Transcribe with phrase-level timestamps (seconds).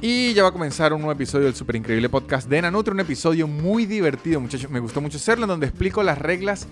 [0.00, 3.00] Y ya va a comenzar un nuevo episodio del super increíble podcast de Nanutri, un
[3.00, 4.70] episodio muy divertido, muchachos.
[4.70, 6.68] Me gustó mucho hacerlo, en donde explico las reglas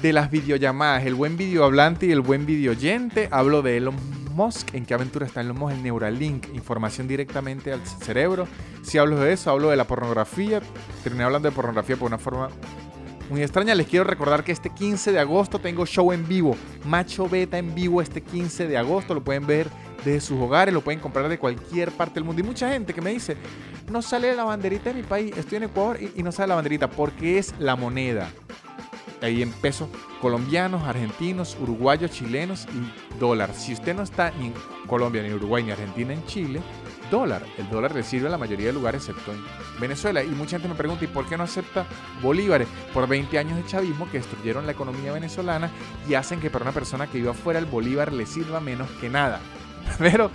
[0.00, 3.28] de las videollamadas, el buen videohablante y el buen videoyente.
[3.30, 3.96] Hablo de Elon
[4.34, 8.48] Musk, en qué aventura está Elon Musk, el Neuralink, información directamente al cerebro.
[8.82, 10.62] Si hablo de eso, hablo de la pornografía.
[11.04, 12.48] Terminé hablando de pornografía por una forma
[13.28, 13.74] muy extraña.
[13.74, 17.74] Les quiero recordar que este 15 de agosto tengo show en vivo, Macho Beta en
[17.74, 19.12] vivo este 15 de agosto.
[19.12, 19.68] Lo pueden ver
[20.04, 22.40] desde sus hogares, lo pueden comprar de cualquier parte del mundo.
[22.40, 23.36] Y mucha gente que me dice,
[23.90, 26.90] no sale la banderita de mi país, estoy en Ecuador y, no sale la banderita,
[26.90, 28.30] porque es la moneda.
[29.20, 29.88] Ahí en pesos
[30.20, 33.54] colombianos, argentinos, uruguayos, chilenos y dólar.
[33.54, 34.54] Si usted no está ni en
[34.88, 36.60] Colombia, ni Uruguay, ni Argentina, en Chile,
[37.12, 37.42] dólar.
[37.56, 39.40] El dólar le sirve a la mayoría de lugares, excepto en
[39.80, 40.24] Venezuela.
[40.24, 41.86] Y mucha gente me pregunta, ¿y por qué no acepta
[42.20, 42.66] bolívares?
[42.92, 45.70] Por 20 años de chavismo que destruyeron la economía venezolana
[46.08, 49.08] y hacen que para una persona que viva afuera el bolívar le sirva menos que
[49.08, 49.40] nada.
[49.98, 50.30] Pero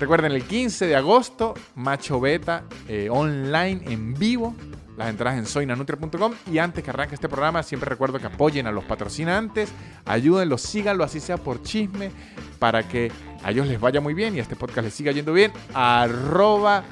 [0.00, 4.54] recuerden, el 15 de agosto, Macho Beta eh, online en vivo.
[4.96, 6.32] Las entradas en soynanutria.com.
[6.50, 9.72] Y antes que arranque este programa, siempre recuerdo que apoyen a los patrocinantes,
[10.04, 12.10] ayúdenlos, síganlo, así sea por chisme,
[12.58, 13.10] para que
[13.42, 15.50] a ellos les vaya muy bien y a este podcast les siga yendo bien.
[15.72, 16.84] Arroba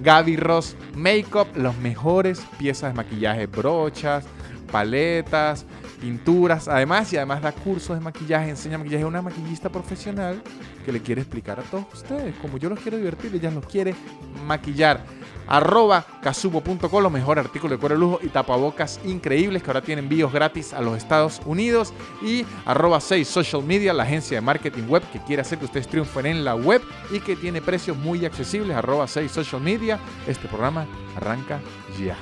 [0.00, 4.24] Gaby Ross Makeup, los mejores piezas de maquillaje, brochas,
[4.70, 5.66] paletas,
[6.00, 10.42] pinturas, además, y además da cursos de maquillaje, enseña maquillaje, es una maquillista profesional
[10.88, 13.94] que le quiere explicar a todos ustedes, como yo los quiero divertir, ella los quiere
[14.46, 15.04] maquillar.
[15.46, 20.32] Arroba casubo.com, los mejores artículos de cuero lujo y tapabocas increíbles que ahora tienen envíos
[20.32, 21.92] gratis a los Estados Unidos.
[22.22, 25.88] Y arroba 6 Social Media, la agencia de marketing web que quiere hacer que ustedes
[25.88, 28.74] triunfen en la web y que tiene precios muy accesibles.
[28.74, 29.98] Arroba 6 Social Media.
[30.26, 31.60] Este programa arranca
[32.02, 32.16] ya.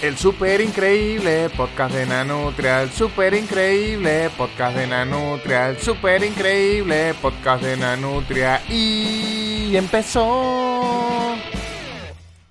[0.00, 7.14] El super increíble podcast de Nanutria, el super increíble podcast de Nanutria, el super increíble
[7.20, 11.34] podcast de Nanutria y empezó.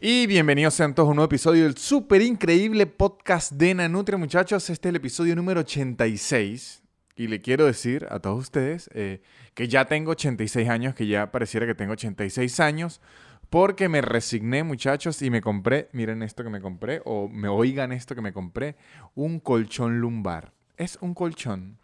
[0.02, 4.70] Y bienvenidos sean todos a un nuevo episodio del super increíble podcast de Nanutria, muchachos.
[4.70, 6.84] Este es el episodio número 86
[7.16, 9.22] y le quiero decir a todos ustedes eh,
[9.54, 13.00] que ya tengo 86 años, que ya pareciera que tengo 86 años.
[13.50, 17.92] Porque me resigné, muchachos, y me compré, miren esto que me compré, o me oigan
[17.92, 18.76] esto que me compré,
[19.16, 20.54] un colchón lumbar.
[20.76, 21.78] Es un colchón.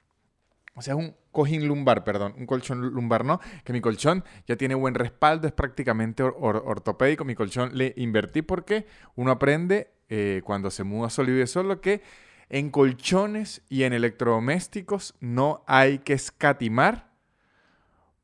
[0.76, 3.40] O sea, un cojín lumbar, perdón, un colchón lumbar, ¿no?
[3.64, 7.26] Que mi colchón ya tiene buen respaldo, es prácticamente ortopédico.
[7.26, 8.86] Mi colchón le invertí porque
[9.16, 12.02] uno aprende eh, cuando se muda solo y solo que
[12.50, 17.12] en colchones y en electrodomésticos no hay que escatimar.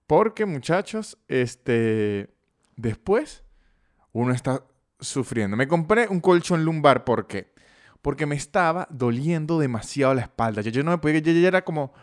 [0.08, 2.30] Porque, muchachos, este
[2.80, 3.44] Después,
[4.14, 4.64] uno está
[5.02, 5.58] sufriendo.
[5.58, 7.54] Me compré un colchón lumbar, ¿por qué?
[8.02, 10.62] Porque me estaba doliendo demasiado la espalda.
[10.62, 11.94] Yo, no me podía, yo ya era como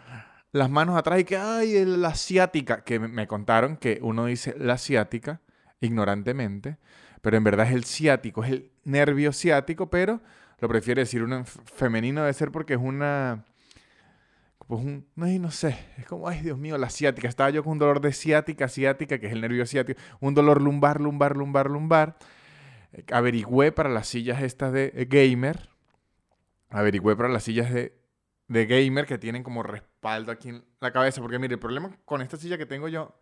[0.52, 4.74] las manos atrás y que, ay, la asiática, que me contaron que uno dice la
[4.74, 5.40] asiática
[5.80, 6.76] ignorantemente,
[7.22, 10.20] pero en verdad es el ciático, es el nervio ciático, pero
[10.58, 13.46] lo prefiere decir un femenino, debe ser porque es una
[14.66, 17.28] pues un, no, sé, es como, ay Dios mío, la ciática.
[17.28, 20.60] Estaba yo con un dolor de ciática, ciática, que es el nervio ciático, un dolor
[20.60, 22.16] lumbar, lumbar, lumbar, lumbar.
[22.92, 25.68] Eh, averigüé para las sillas estas de gamer,
[26.70, 27.96] averigüé para las sillas de,
[28.48, 32.22] de gamer que tienen como respaldo aquí en la cabeza, porque mire, el problema con
[32.22, 33.18] esta silla que tengo yo,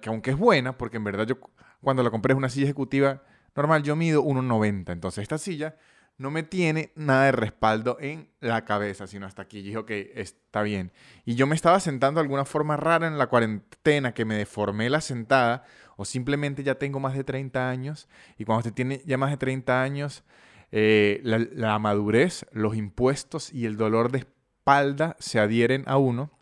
[0.00, 1.38] que aunque es buena, porque en verdad yo
[1.80, 3.22] cuando la compré es una silla ejecutiva
[3.54, 5.76] normal, yo mido 1,90, entonces esta silla
[6.18, 9.58] no me tiene nada de respaldo en la cabeza, sino hasta aquí.
[9.58, 10.90] Y dije, está bien.
[11.24, 14.90] Y yo me estaba sentando de alguna forma rara en la cuarentena, que me deformé
[14.90, 15.64] la sentada,
[15.96, 18.08] o simplemente ya tengo más de 30 años.
[18.36, 20.24] Y cuando usted tiene ya más de 30 años,
[20.72, 26.32] eh, la, madurez, los impuestos y el dolor de espalda se adhieren a uno.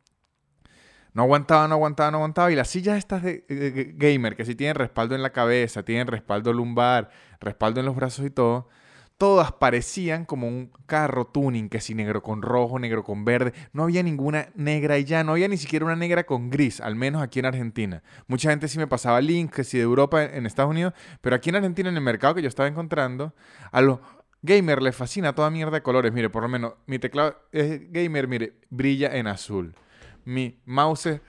[1.13, 2.51] No aguantaba, no aguantaba, no aguantaba.
[2.51, 6.07] Y las sillas estas de, de gamer, que sí tienen respaldo en la cabeza, tienen
[6.07, 7.11] respaldo lumbar,
[7.41, 8.71] respaldo en los brazos y todo
[9.19, 13.53] todas parecían como un carro tuning, que si negro con rojo, negro con verde.
[13.73, 16.97] No había ninguna negra y ya, no había ni siquiera una negra con gris, al
[16.97, 18.03] menos aquí en Argentina.
[18.27, 21.49] Mucha gente sí me pasaba links, que si de Europa en Estados Unidos, pero aquí
[21.49, 23.35] en Argentina, en el mercado que yo estaba encontrando,
[23.73, 24.01] a los
[24.43, 26.13] gamers les fascina toda mierda de colores.
[26.13, 29.75] Mire, por lo menos mi teclado es gamer, mire, brilla en azul.
[30.25, 31.21] Mi mouse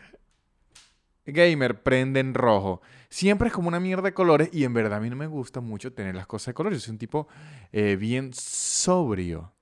[1.26, 5.00] gamer prende en rojo siempre es como una mierda de colores y en verdad a
[5.00, 6.80] mí no me gusta mucho tener las cosas de colores.
[6.80, 7.28] Yo soy un tipo
[7.72, 9.54] eh, bien sobrio.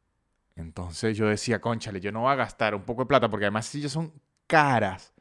[0.55, 3.65] Entonces yo decía, conchale, yo no voy a gastar un poco de plata porque además
[3.65, 4.13] sillas son
[4.47, 5.13] caras.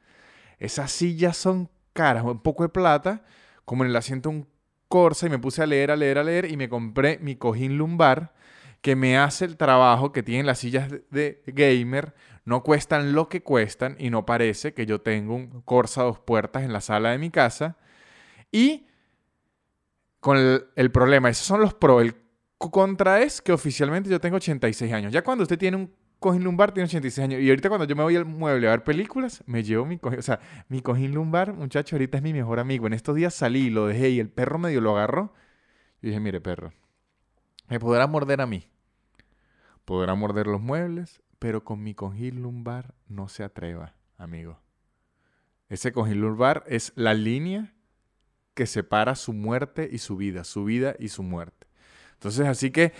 [0.58, 3.24] Esas sillas son caras, un poco de plata,
[3.64, 4.46] como en el asiento un
[4.88, 7.78] Corsa y me puse a leer, a leer, a leer y me compré mi cojín
[7.78, 8.32] lumbar
[8.80, 12.14] que me hace el trabajo que tienen las sillas de gamer.
[12.44, 16.62] No cuestan lo que cuestan y no parece que yo tengo un Corsa dos puertas
[16.62, 17.76] en la sala de mi casa
[18.54, 18.86] y
[20.20, 20.38] con
[20.76, 21.28] el, problema.
[21.28, 22.02] Esos son los pros.
[22.02, 22.14] El
[22.56, 25.12] contra es que oficialmente yo tengo 86 años.
[25.12, 27.42] Ya cuando usted tiene un cojín lumbar, tiene 86 años.
[27.42, 30.20] Y ahorita cuando yo me voy al mueble a ver películas, me llevo mi cojín.
[30.20, 32.86] O sea, mi cojín lumbar, muchacho, ahorita es mi mejor amigo.
[32.86, 35.34] En estos días salí, lo dejé y el perro medio lo agarró.
[36.00, 36.72] Y dije, mire, perro,
[37.68, 38.68] me podrá morder a mí.
[39.84, 44.60] Podrá morder los muebles, pero con mi cojín lumbar no se atreva, amigo.
[45.68, 47.73] Ese cojín lumbar es la línea
[48.54, 51.66] que separa su muerte y su vida, su vida y su muerte.
[52.14, 52.92] Entonces, así que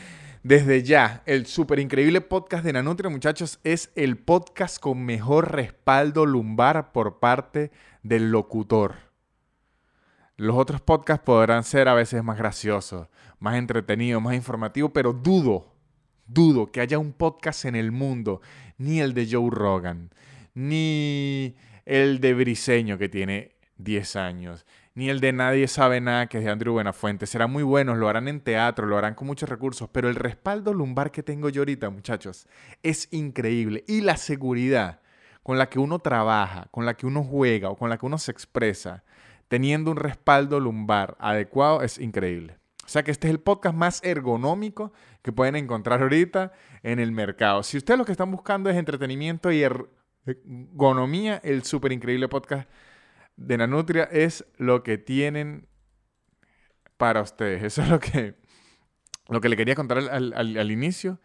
[0.44, 6.26] desde ya, el súper increíble podcast de Nanutria, muchachos, es el podcast con mejor respaldo
[6.26, 7.70] lumbar por parte
[8.02, 8.96] del locutor.
[10.36, 13.08] Los otros podcasts podrán ser a veces más graciosos,
[13.38, 15.72] más entretenidos, más informativos, pero dudo,
[16.26, 18.42] dudo que haya un podcast en el mundo,
[18.76, 20.10] ni el de Joe Rogan,
[20.52, 21.54] ni
[21.86, 26.44] el de Briseño que tiene 10 años, ni el de Nadie sabe nada, que es
[26.44, 27.26] de Andrew Buenafuente.
[27.26, 30.72] Serán muy buenos, lo harán en teatro, lo harán con muchos recursos, pero el respaldo
[30.72, 32.46] lumbar que tengo yo ahorita, muchachos,
[32.82, 33.84] es increíble.
[33.88, 35.00] Y la seguridad
[35.42, 38.18] con la que uno trabaja, con la que uno juega o con la que uno
[38.18, 39.02] se expresa,
[39.48, 42.58] teniendo un respaldo lumbar adecuado, es increíble.
[42.84, 44.92] O sea que este es el podcast más ergonómico
[45.22, 46.52] que pueden encontrar ahorita
[46.82, 47.62] en el mercado.
[47.62, 52.68] Si ustedes lo que están buscando es entretenimiento y ergonomía, el súper increíble podcast
[53.36, 55.68] de Nanutria es lo que tienen
[56.96, 57.62] para ustedes.
[57.62, 58.34] Eso es lo que,
[59.28, 61.20] lo que le quería contar al, inicio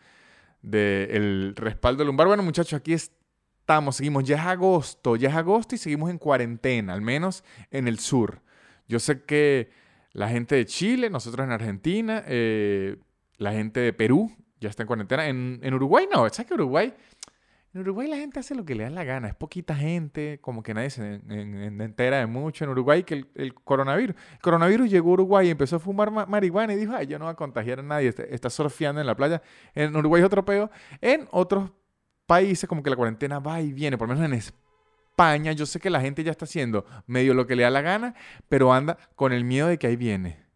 [0.61, 2.27] del respaldo lumbar.
[2.27, 4.23] Bueno, muchachos, aquí estamos, seguimos.
[4.23, 8.41] Ya es agosto, ya es agosto y seguimos en cuarentena, al menos en el sur.
[8.87, 9.69] Yo sé que
[10.13, 12.97] la gente de Chile, nosotros en Argentina, eh,
[13.37, 15.27] la gente de Perú ya está en cuarentena.
[15.27, 16.93] En, en Uruguay no, ¿sabes que Uruguay
[17.71, 20.63] en Uruguay la gente hace lo que le da la gana, es poquita gente, como
[20.63, 22.63] que nadie se entera de mucho.
[22.63, 24.15] En Uruguay que el, coronavirus.
[24.33, 27.25] El coronavirus llegó a Uruguay y empezó a fumar marihuana y dijo, ay, yo no
[27.25, 29.43] voy a contagiar a nadie, este, está, surfeando en la playa.
[29.75, 30.71] En Uruguay es otro peo.
[30.99, 31.69] En otros
[32.25, 35.79] países como que la cuarentena va y viene, por lo menos en España, yo sé
[35.79, 38.15] que la gente ya está haciendo medio lo que le da la gana,
[38.47, 40.48] pero anda con el miedo de que ahí viene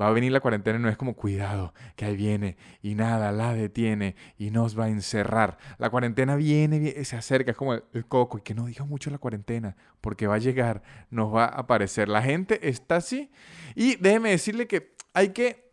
[0.00, 3.32] va a venir la cuarentena y no es como cuidado, que ahí viene y nada
[3.32, 5.58] la detiene y nos va a encerrar.
[5.78, 9.18] La cuarentena viene, se acerca, es como el, coco y que no diga mucho la
[9.18, 12.08] cuarentena porque va a llegar, nos va a aparecer.
[12.08, 13.30] La gente está así
[13.74, 15.72] y déjeme decirle que hay que,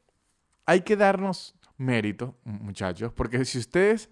[0.65, 4.09] hay que darnos mérito, muchachos, porque si ustedes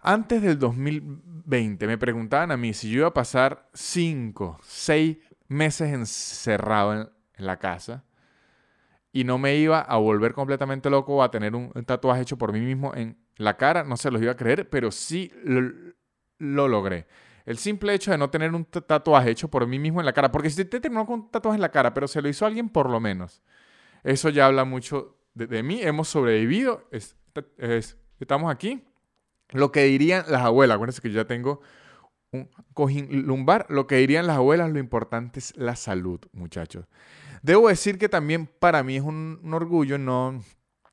[0.00, 5.92] antes del 2020 me preguntaban a mí si yo iba a pasar cinco, seis meses
[5.92, 8.04] encerrado en la casa,
[9.12, 12.60] y no me iba a volver completamente loco a tener un, tatuaje hecho por mí
[12.60, 17.06] mismo en la cara, no se los iba a creer, pero sí lo, logré.
[17.44, 20.32] El simple hecho de no tener un tatuaje hecho por mí mismo en la cara,
[20.32, 22.70] porque si te terminó con un tatuaje en la cara, pero se lo hizo alguien
[22.70, 23.42] por lo menos,
[24.02, 26.88] eso ya habla mucho de, mí, hemos sobrevivido,
[28.18, 28.84] estamos aquí.
[29.50, 31.60] Lo que dirían las abuelas, acuérdense que yo ya tengo
[32.32, 36.86] un cojín lumbar, lo que dirían las abuelas, lo importante es la salud, muchachos.
[37.42, 40.40] Debo decir que también para mí es un, orgullo, no,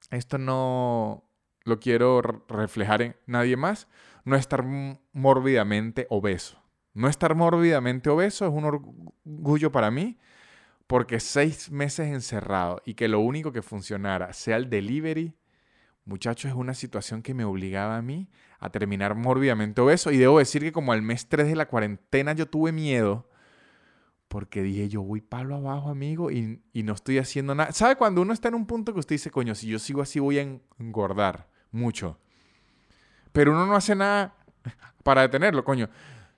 [0.09, 1.23] esto no
[1.63, 3.87] lo quiero reflejar en nadie más,
[4.25, 4.65] no estar
[5.13, 6.59] mórbidamente obeso.
[6.95, 10.17] No estar mórbidamente obeso es un orgullo para mí
[10.87, 15.35] porque seis meses encerrado y que lo único que funcionara sea el delivery,
[16.03, 18.27] muchachos, es una situación que me obligaba a mí
[18.57, 20.11] a terminar mórbidamente obeso.
[20.11, 23.28] Y debo decir que como al mes 3 de la cuarentena yo tuve miedo
[24.29, 27.73] porque dije, yo voy palo abajo, amigo, y, no estoy haciendo nada.
[27.73, 30.19] ¿Sabe cuando uno está en un punto que usted dice, coño, si yo sigo así
[30.19, 32.17] voy a engordar mucho?
[33.31, 34.35] Pero uno no hace nada
[35.03, 35.89] para detenerlo, coño.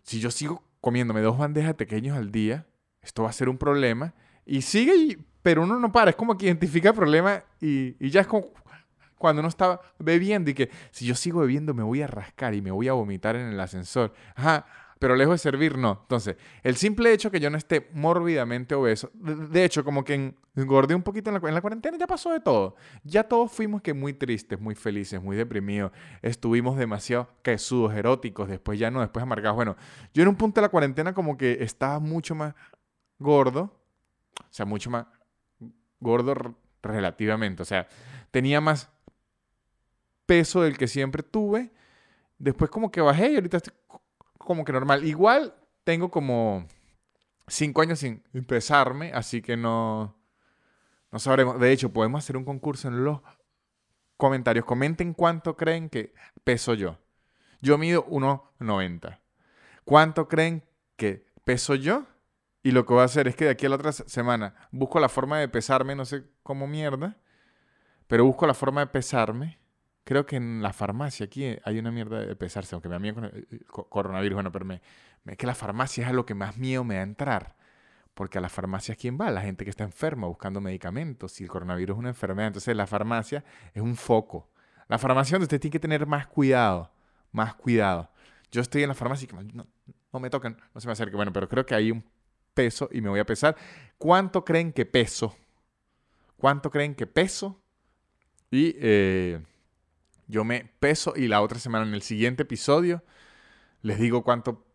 [0.04, 2.66] Si yo sigo comiéndome dos bandejas pequeños al día,
[3.02, 4.14] esto va a ser un problema.
[4.46, 6.12] Y sigue, pero uno no para.
[6.12, 8.48] Es como que identifica el problema y, y ya es como
[9.18, 12.62] cuando uno está bebiendo y que si yo sigo bebiendo me voy a rascar y
[12.62, 14.14] me voy a vomitar en el ascensor.
[14.34, 14.66] Ajá,
[15.02, 15.98] pero lejos de servir, no.
[16.04, 20.94] Entonces, el simple hecho que yo no esté mórbidamente obeso, de hecho, como que engordé
[20.94, 22.76] un poquito en la, en la, cuarentena, ya pasó de todo.
[23.04, 25.92] Ya todos fuimos que muy tristes, muy felices, muy deprimidos.
[26.22, 29.56] Estuvimos demasiado quesudos, eróticos, después ya no, después amargados.
[29.56, 29.76] Bueno,
[30.14, 32.54] yo en un punto de la cuarentena como que estaba mucho más
[33.18, 33.74] gordo,
[34.40, 35.08] o sea, mucho más
[36.00, 36.36] gordo
[36.84, 37.88] relativamente, o sea,
[38.30, 38.92] tenía más
[40.28, 41.72] peso del que siempre tuve.
[42.38, 43.74] Después como que bajé y ahorita estoy
[44.52, 45.06] como que normal.
[45.06, 46.68] Igual tengo como
[47.48, 50.22] cinco años sin pesarme, así que no,
[51.12, 51.60] no sabremos.
[51.60, 53.20] De hecho, podemos hacer un concurso en los
[54.18, 54.66] comentarios.
[54.66, 56.98] Comenten cuánto creen que peso yo.
[57.62, 59.20] Yo mido 1,90.
[59.86, 60.64] ¿Cuánto creen
[60.96, 62.06] que peso yo?
[62.64, 65.00] Y lo que voy a hacer es que de aquí a la otra semana busco
[65.00, 67.18] la forma de pesarme, no sé cómo mierda,
[68.08, 69.61] pero busco la forma de pesarme.
[70.04, 73.16] Creo que en la farmacia aquí hay una mierda de pesarse, aunque me da miedo
[73.16, 74.66] con el coronavirus, bueno, pero
[75.26, 77.56] es que la farmacia es lo que más miedo me da entrar.
[78.14, 79.32] Porque a la farmacia, ¿quién va?
[79.32, 81.32] La gente que está enferma buscando medicamentos.
[81.32, 83.44] Si el coronavirus es una enfermedad, entonces la farmacia
[83.74, 84.50] es un foco.
[84.90, 86.92] La farmacia donde usted tiene que tener más cuidado.
[87.32, 88.10] Más cuidado.
[88.52, 89.66] Yo estoy en la farmacia y no,
[90.12, 91.16] no me tocan, no se me acerque.
[91.16, 92.04] Bueno, pero creo que hay un
[92.54, 93.56] peso y me voy a pesar.
[93.98, 95.36] ¿Cuánto creen que peso?
[96.36, 97.62] ¿Cuánto creen que peso?
[98.50, 99.42] Y eh,
[100.32, 103.04] yo me peso y la otra semana en el siguiente episodio
[103.82, 104.66] les digo cuánto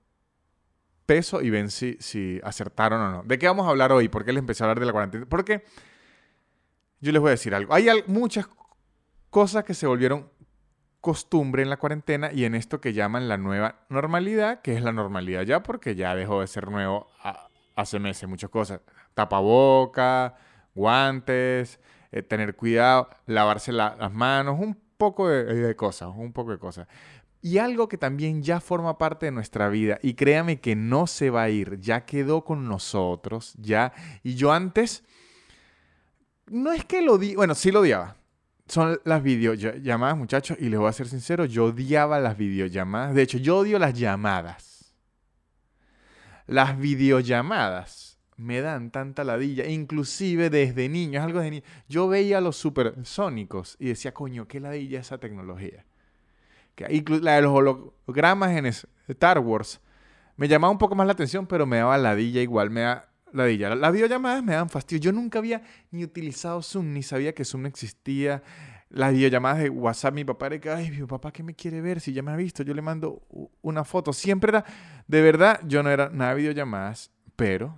[1.07, 3.23] peso y ven si, si acertaron o no.
[3.23, 4.09] ¿De qué vamos a hablar hoy?
[4.09, 5.27] ¿Por qué les empecé a hablar de la cuarentena?
[5.27, 5.65] Porque
[7.01, 7.73] yo les voy a decir algo.
[7.73, 8.49] Hay muchas
[9.31, 10.31] cosas que se volvieron
[11.01, 14.93] costumbre en la cuarentena y en esto que llaman la nueva normalidad, que es la
[14.93, 17.07] normalidad ya porque ya dejó de ser nuevo
[17.77, 18.81] hace meses, muchas cosas.
[19.15, 20.35] Tapaboca,
[20.75, 21.79] guantes,
[22.11, 26.89] eh, tener cuidado, lavarse las manos, un poco de, cosas, un poco de cosas.
[27.43, 31.31] Y algo que también ya forma parte de nuestra vida, y créame que no se
[31.31, 33.93] va a ir, ya quedó con nosotros, ya.
[34.23, 35.05] Y yo antes,
[36.47, 38.17] no es que lo di, bueno, sí lo odiaba,
[38.67, 43.15] son las videollamadas, muchachos, y les voy a ser sincero, yo odiaba las videollamadas.
[43.15, 44.95] De hecho, yo odio las llamadas.
[46.47, 48.06] Las videollamadas
[48.37, 51.63] me dan tanta ladilla, inclusive desde niño, es algo de niño.
[51.89, 55.85] Yo veía los supersónicos y decía, coño, qué ladilla esa tecnología.
[56.75, 59.81] Que, la de los hologramas en Star Wars
[60.37, 63.75] me llamaba un poco más la atención, pero me daba ladilla igual, me da ladilla.
[63.75, 65.05] Las videollamadas me dan fastidio.
[65.05, 68.43] Yo nunca había ni utilizado Zoom, ni sabía que Zoom existía.
[68.91, 72.01] Las videollamadas de WhatsApp, mi papá era que, ay, mi papá, ¿qué me quiere ver?
[72.01, 73.23] Si ya me ha visto, yo le mando
[73.63, 74.13] una foto.
[74.13, 74.65] Siempre era,
[75.07, 77.75] de verdad, yo no era nada de videollamadas, pero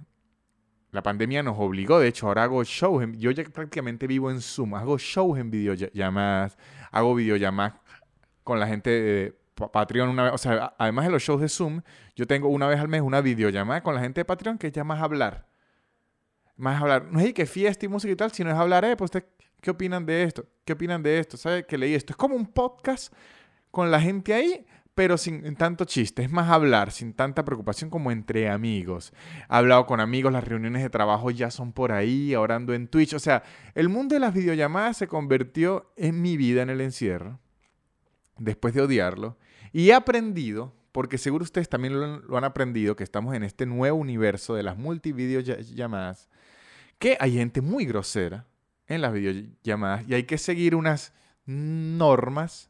[0.91, 1.99] la pandemia nos obligó.
[1.99, 3.05] De hecho, ahora hago shows.
[3.17, 4.75] yo ya prácticamente vivo en Zoom.
[4.75, 6.57] Hago shows en videollamadas.
[6.91, 7.75] Hago videollamadas
[8.43, 11.83] con la gente de Patreon una vez, o sea, además de los shows de Zoom,
[12.15, 14.73] yo tengo una vez al mes una videollamada con la gente de Patreon que es
[14.73, 15.49] ya más hablar.
[16.57, 17.07] Más hablar.
[17.11, 19.11] No es que fiesta y música y tal, sino es hablar, eh, pues,
[19.61, 20.47] ¿qué opinan de esto?
[20.65, 21.37] ¿Qué opinan de esto?
[21.37, 22.13] ¿Sabes que leí esto?
[22.13, 23.13] Es como un podcast
[23.71, 24.67] con la gente ahí,
[24.99, 26.25] pero sin tanto chiste.
[26.25, 29.13] Es más hablar, sin tanta preocupación como entre amigos.
[29.43, 33.15] He hablado con amigos, las reuniones de trabajo ya son por ahí, orando en Twitch.
[33.15, 33.45] O sea,
[33.77, 37.39] el mundo de las videollamadas se convirtió en mi vida en el encierro,
[38.39, 39.39] después de odiarlo.
[39.73, 41.95] Y he aprendido, porque seguro ustedes también
[42.27, 46.29] lo, han aprendido, que estamos en este nuevo universo de las multivideollamadas,
[46.99, 48.47] que hay gente muy grosera
[48.89, 51.13] en las videollamadas y hay que seguir unas
[51.47, 52.68] normas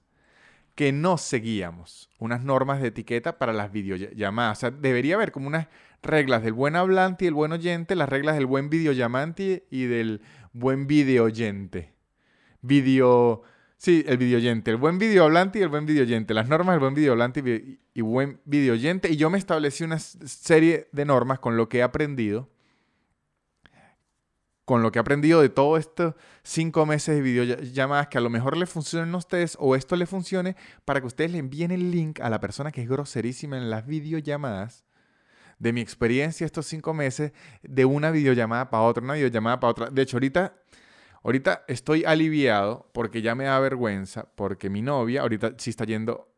[0.78, 4.58] que no seguíamos, unas normas de etiqueta para las videollamadas.
[4.58, 5.66] O sea, debería haber como unas
[6.04, 10.20] reglas del buen hablante y el buen oyente, las reglas del buen videollamante y del
[10.52, 11.94] buen videoyente.
[12.62, 13.42] Video
[13.76, 16.32] Sí, el videoyente, el buen videohablante y el buen videoyente.
[16.32, 19.10] Las normas del buen videohablante y, y buen videoyente.
[19.10, 22.48] Y yo me establecí una serie de normas con lo que he aprendido.
[24.68, 28.28] Con lo que he aprendido de todos estos cinco meses de videollamadas que a lo
[28.28, 31.90] mejor le funcionen a ustedes o esto le funcione para que ustedes le envíen el
[31.90, 34.84] link a la persona que es groserísima en las videollamadas
[35.58, 37.32] de mi experiencia estos cinco meses
[37.62, 39.90] de una videollamada para otra, una videollamada para otra.
[39.90, 40.52] De hecho, ahorita
[41.24, 46.28] Ahorita estoy aliviado porque ya me da vergüenza, porque mi novia ahorita sí está yendo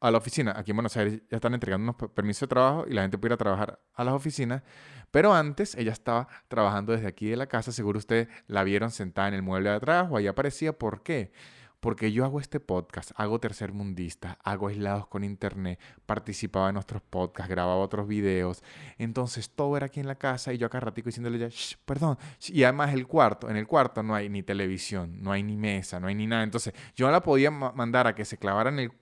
[0.00, 0.54] a la oficina.
[0.56, 3.30] Aquí en Buenos Aires ya están entregando unos permisos de trabajo y la gente puede
[3.30, 4.62] ir a trabajar a las oficinas.
[5.10, 7.72] Pero antes ella estaba trabajando desde aquí de la casa.
[7.72, 10.72] Seguro ustedes la vieron sentada en el mueble de atrás o ahí aparecía.
[10.72, 11.32] ¿Por qué?
[11.80, 17.00] Porque yo hago este podcast, hago Tercer Mundista, hago Aislados con Internet, participaba en nuestros
[17.00, 18.62] podcasts, grababa otros videos.
[18.98, 21.48] Entonces todo era aquí en la casa y yo acá ratico diciéndole ya,
[21.86, 22.18] perdón.
[22.48, 25.98] Y además el cuarto, en el cuarto no hay ni televisión, no hay ni mesa,
[25.98, 26.42] no hay ni nada.
[26.42, 28.92] Entonces yo la podía mandar a que se clavara en el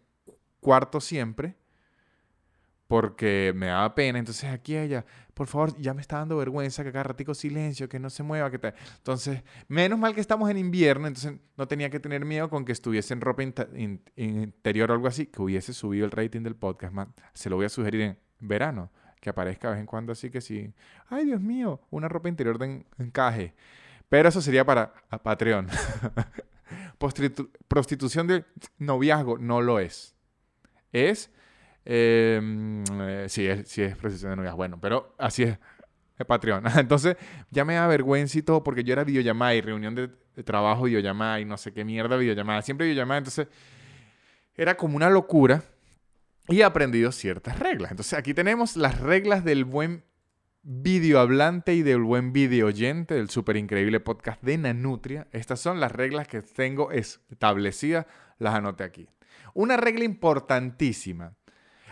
[0.60, 1.56] cuarto siempre
[2.88, 4.18] porque me daba pena.
[4.18, 5.04] Entonces aquí ella,
[5.34, 8.50] por favor, ya me está dando vergüenza que cada ratico silencio, que no se mueva,
[8.50, 8.74] que tal.
[8.96, 12.72] Entonces, menos mal que estamos en invierno, entonces no tenía que tener miedo con que
[12.72, 13.42] estuviese en ropa
[14.16, 16.94] interior o algo así, que hubiese subido el rating del podcast.
[17.34, 18.90] Se lo voy a sugerir en verano,
[19.20, 20.72] que aparezca de vez en cuando así que sí.
[21.08, 23.54] Ay, Dios mío, una ropa interior de encaje.
[24.08, 25.68] Pero eso sería para Patreon.
[27.68, 28.46] Prostitución de
[28.78, 30.14] noviazgo no lo es.
[30.90, 31.30] Es
[31.90, 34.54] eh, sí, es, sí es procesión de novias.
[34.54, 35.58] Bueno, pero así es.
[36.18, 36.64] Es Patreon.
[36.76, 37.16] Entonces,
[37.50, 40.08] ya me da vergüenza y todo porque yo era videollamada y reunión de,
[40.44, 42.60] trabajo, videollamada y no sé qué mierda, videollamada.
[42.60, 43.18] Siempre videollamada.
[43.18, 43.48] Entonces,
[44.54, 45.62] era como una locura
[46.48, 47.92] y he aprendido ciertas reglas.
[47.92, 50.04] Entonces, aquí tenemos las reglas del buen
[50.62, 55.26] videohablante y del buen video oyente del súper increíble podcast de Nanutria.
[55.32, 58.06] Estas son las reglas que tengo establecidas,
[58.38, 59.08] las anoté aquí.
[59.54, 61.34] Una regla importantísima.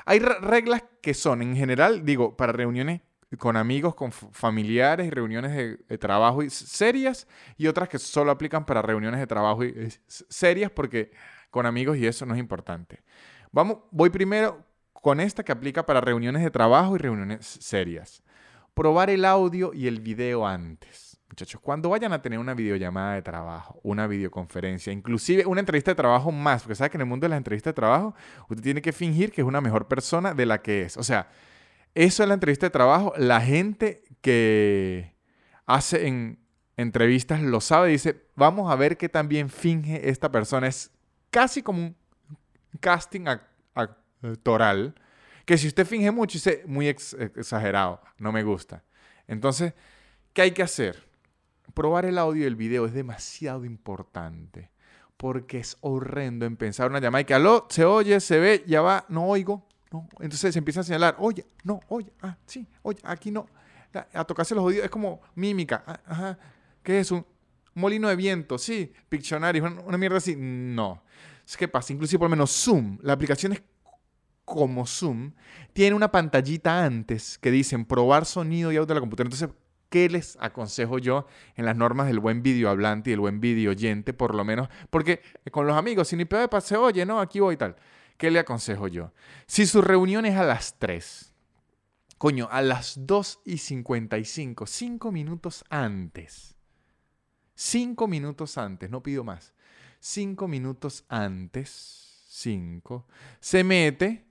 [0.06, 3.02] Hay reglas que son, en general, digo, para reuniones
[3.38, 8.64] con amigos, con familiares y reuniones de, trabajo y serias y otras que solo aplican
[8.64, 9.62] para reuniones de trabajo
[10.06, 11.10] serias porque
[11.50, 13.02] con amigos y eso no es importante.
[13.52, 18.22] Vamos, voy primero con esta que aplica para reuniones de trabajo y reuniones serias.
[18.74, 21.05] Probar el audio y el video antes.
[21.36, 25.94] Muchachos, cuando vayan a tener una videollamada de trabajo, una videoconferencia, inclusive una entrevista de
[25.94, 28.14] trabajo más, porque sabes que en el mundo de las entrevistas de trabajo
[28.48, 30.96] usted tiene que fingir que es una mejor persona de la que es.
[30.96, 31.28] O sea,
[31.94, 33.12] eso es la entrevista de trabajo.
[33.18, 35.14] La gente que
[35.66, 36.38] hace en
[36.78, 37.90] entrevistas lo sabe.
[37.90, 40.68] Dice, vamos a ver qué también finge esta persona.
[40.68, 40.90] Es
[41.30, 41.96] casi como un
[42.80, 43.26] casting
[43.74, 44.94] actoral.
[45.44, 48.00] Que si usted finge mucho, dice muy exagerado.
[48.16, 48.84] No me gusta.
[49.26, 49.74] Entonces,
[50.32, 51.05] ¿qué hay que hacer?
[51.76, 54.70] Probar el audio y el video es demasiado importante.
[55.18, 58.80] Porque es horrendo en pensar una llamada y que aló, se oye, se ve, ya
[58.80, 59.68] va, no oigo.
[60.20, 63.46] Entonces se empieza a señalar, oye, no, oye, ah, sí, oye, aquí no.
[64.14, 65.84] A tocarse los oídos es como mímica.
[65.86, 66.38] Ah, ajá.
[66.82, 67.26] ¿Qué es un
[67.74, 68.56] molino de viento?
[68.56, 70.34] Sí, Pictionary, una, mierda así.
[70.34, 71.02] No.
[71.58, 71.92] ¿Qué pasa?
[71.92, 73.62] Inclusive por lo menos Zoom, la aplicación es
[74.46, 75.32] como Zoom,
[75.74, 79.34] tiene una pantallita antes que dicen probar sonido y audio de la computadora.
[79.34, 79.54] Entonces,
[79.88, 83.70] ¿qué les aconsejo yo en las normas del buen video hablante y el buen video
[83.70, 84.68] oyente, por lo menos?
[84.90, 87.76] Porque con los amigos, si ni pedo de se oye, no, aquí voy y tal.
[88.16, 89.12] ¿Qué le aconsejo yo?
[89.46, 91.32] Si su reunión es a las 3,
[92.18, 96.54] coño, a las 2 y 55, 5 minutos antes.
[97.54, 99.52] 5 minutos antes, no pido más.
[100.00, 103.06] 5 minutos antes, 5,
[103.40, 104.25] se mete,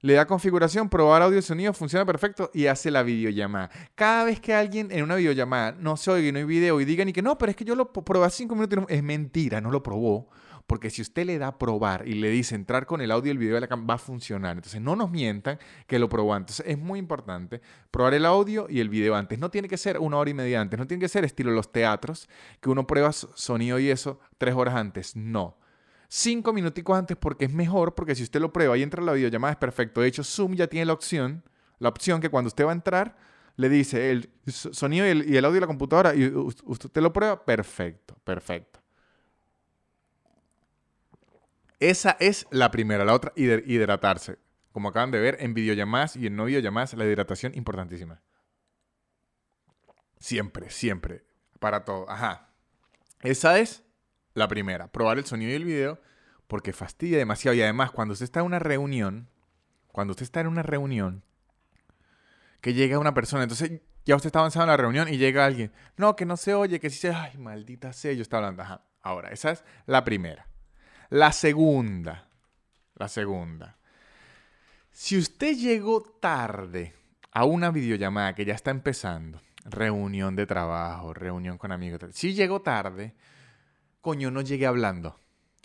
[0.00, 3.70] le da configuración, probar audio y sonido, funciona perfecto y hace la videollamada.
[3.94, 6.84] Cada vez que alguien en una videollamada no se oye y no hay video y
[6.84, 9.70] digan y que no, pero es que yo lo probé 5 minutos, es mentira, no
[9.70, 10.28] lo probó
[10.68, 13.30] porque si usted le da a probar y le dice entrar con el audio y
[13.30, 14.54] el video de la va a funcionar.
[14.54, 16.62] Entonces, no nos mientan que lo probó antes.
[16.64, 19.38] Es muy importante probar el audio y el video antes.
[19.38, 20.78] No tiene que ser una hora y media antes.
[20.78, 22.28] No tiene que ser estilo los teatros,
[22.60, 25.16] que uno prueba sonido y eso tres horas antes.
[25.16, 25.56] No.
[26.08, 29.12] Cinco minuticos antes porque es mejor, porque si usted lo prueba y entra en la
[29.12, 30.00] videollamada es perfecto.
[30.00, 31.44] De hecho, Zoom ya tiene la opción,
[31.78, 33.16] la opción que cuando usted va a entrar,
[33.56, 37.12] le dice el sonido y el, y el audio de la computadora y usted lo
[37.12, 38.80] prueba, perfecto, perfecto.
[41.80, 43.04] Esa es la primera.
[43.04, 44.38] La otra, hidratarse.
[44.72, 48.20] Como acaban de ver, en videollamadas y en no videollamadas, la hidratación importantísima.
[50.18, 51.24] Siempre, siempre.
[51.58, 52.08] Para todo.
[52.08, 52.50] Ajá.
[53.22, 53.84] Esa es
[54.38, 54.88] la primera.
[54.88, 56.00] Probar el sonido y el video
[56.46, 57.54] porque fastidia demasiado.
[57.54, 59.28] Y además, cuando usted está en una reunión,
[59.92, 61.22] cuando usted está en una reunión,
[62.60, 65.72] que llega una persona, entonces ya usted está avanzando en la reunión y llega alguien.
[65.96, 67.12] No, que no se oye, que sí se...
[67.12, 68.80] Ay, maldita sea, yo estaba hablando.
[69.02, 70.48] Ahora, esa es la primera.
[71.10, 72.28] La segunda,
[72.96, 73.76] la segunda.
[74.90, 76.94] Si usted llegó tarde
[77.30, 82.62] a una videollamada que ya está empezando, reunión de trabajo, reunión con amigos, si llegó
[82.62, 83.14] tarde,
[84.00, 85.16] coño, no llegué hablando.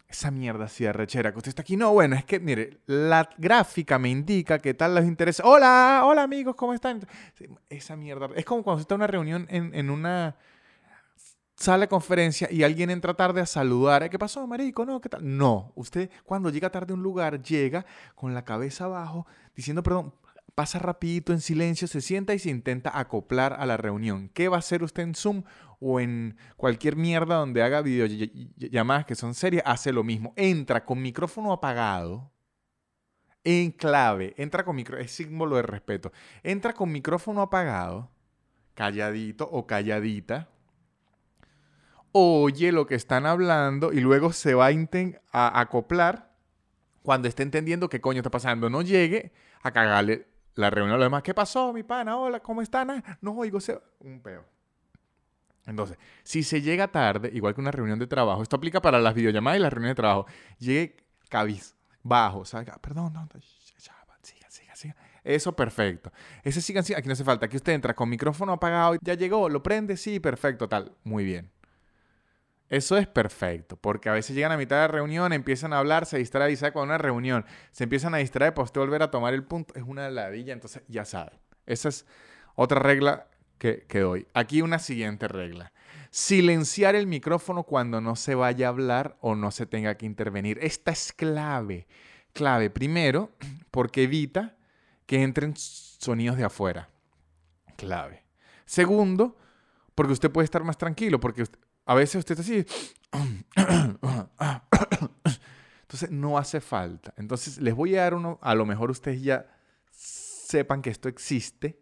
[0.07, 1.75] Esa mierda así de rechera que usted está aquí.
[1.75, 5.43] No, bueno, es que, mire, la gráfica me indica que tal les interesa.
[5.43, 7.01] Hola, hola amigos, ¿cómo están?
[7.69, 8.29] Esa mierda.
[8.35, 10.35] Es como cuando usted está en una reunión en, en una
[11.55, 14.09] sale a conferencia y alguien entra tarde a saludar.
[14.09, 14.85] ¿Qué pasó, marico?
[14.85, 15.21] No, ¿qué tal?
[15.37, 20.13] No, usted cuando llega tarde a un lugar llega con la cabeza abajo diciendo, perdón,
[20.55, 24.29] pasa rapidito en silencio, se sienta y se intenta acoplar a la reunión.
[24.29, 25.43] ¿Qué va a hacer usted en Zoom
[25.79, 29.63] o en cualquier mierda donde haga videollamadas que son serias?
[29.65, 30.33] Hace lo mismo.
[30.35, 32.31] Entra con micrófono apagado.
[33.43, 36.13] En clave, entra con micrófono, es símbolo de respeto.
[36.43, 38.09] Entra con micrófono apagado,
[38.73, 40.49] calladito o calladita,
[42.13, 46.31] oye lo que están hablando y luego se va a, acoplar
[47.01, 48.69] cuando esté entendiendo qué coño está pasando.
[48.69, 51.23] No llegue a cagarle la reunión a los demás.
[51.23, 52.17] ¿Qué pasó, mi pana?
[52.17, 53.03] Hola, ¿cómo están?
[53.21, 53.79] No oigo, se...
[53.99, 54.45] un peo.
[55.65, 59.13] Entonces, si se llega tarde, igual que una reunión de trabajo, esto aplica para las
[59.13, 60.25] videollamadas y las reuniones de trabajo,
[60.59, 60.97] llegue
[61.29, 63.27] cabiz, bajo, salga, perdón, no,
[64.21, 64.95] siga, siga, siga.
[65.23, 66.11] Eso perfecto.
[66.43, 67.45] Ese sigan, sigan, aquí no hace falta.
[67.45, 70.91] Aquí usted entra con micrófono apagado, ya llegó, lo prende, sí, perfecto, tal.
[71.03, 71.49] Muy bien.
[72.73, 76.17] Eso es perfecto, porque a veces llegan a mitad de reunión, empiezan a hablar, se
[76.17, 79.35] distraen y sabe con una reunión, se empiezan a distraer para usted volver a tomar
[79.35, 81.39] el punto, es una ladilla, entonces ya sabe.
[81.67, 82.07] Esa es
[82.55, 83.27] otra regla
[83.59, 84.25] que, que doy.
[84.33, 85.71] Aquí una siguiente regla.
[86.09, 90.57] Silenciar el micrófono cuando no se vaya a hablar o no se tenga que intervenir.
[90.59, 91.85] Esta es clave.
[92.33, 93.29] Clave, primero,
[93.69, 94.57] porque evita
[95.05, 96.89] que entren sonidos de afuera.
[97.75, 98.23] Clave.
[98.65, 99.37] Segundo,
[99.93, 101.43] porque usted puede estar más tranquilo, porque
[101.85, 102.65] a veces usted está así.
[105.81, 107.13] Entonces no hace falta.
[107.17, 109.45] Entonces les voy a dar uno, a lo mejor ustedes ya
[109.91, 111.79] sepan que esto existe,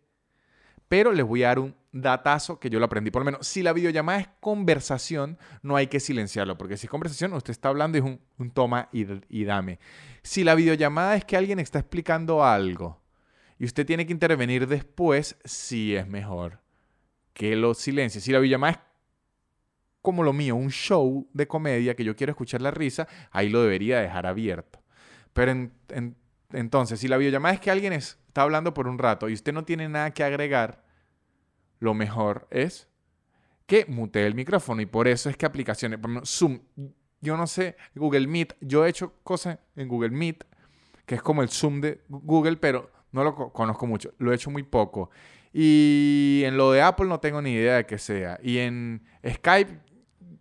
[0.88, 3.12] pero les voy a dar un datazo que yo lo aprendí.
[3.12, 6.92] Por lo menos, si la videollamada es conversación, no hay que silenciarlo, porque si es
[6.92, 9.80] conversación, usted está hablando y es un, toma y, dame.
[10.22, 13.02] Si la videollamada es que alguien está explicando algo
[13.58, 16.60] y usted tiene que intervenir después, sí es mejor
[17.34, 18.20] que lo silencie.
[18.20, 18.80] Si la videollamada es
[20.02, 23.62] como lo mío, un show de comedia que yo quiero escuchar la risa, ahí lo
[23.62, 24.82] debería dejar abierto.
[25.34, 25.70] Pero
[26.52, 29.64] entonces, si la videollamada es que alguien está hablando por un rato y usted no
[29.64, 30.84] tiene nada que agregar,
[31.80, 32.90] lo mejor es
[33.66, 34.82] que mutee el micrófono.
[34.82, 36.60] Y por eso es que aplicaciones, Zoom,
[37.22, 40.44] yo no sé, Google Meet, yo he hecho cosas en Google Meet,
[41.06, 44.50] que es como el Zoom de Google, pero no lo conozco mucho, lo he hecho
[44.50, 45.10] muy poco.
[45.54, 48.40] Y en lo de Apple no tengo ni idea de qué sea.
[48.42, 49.80] Y en Skype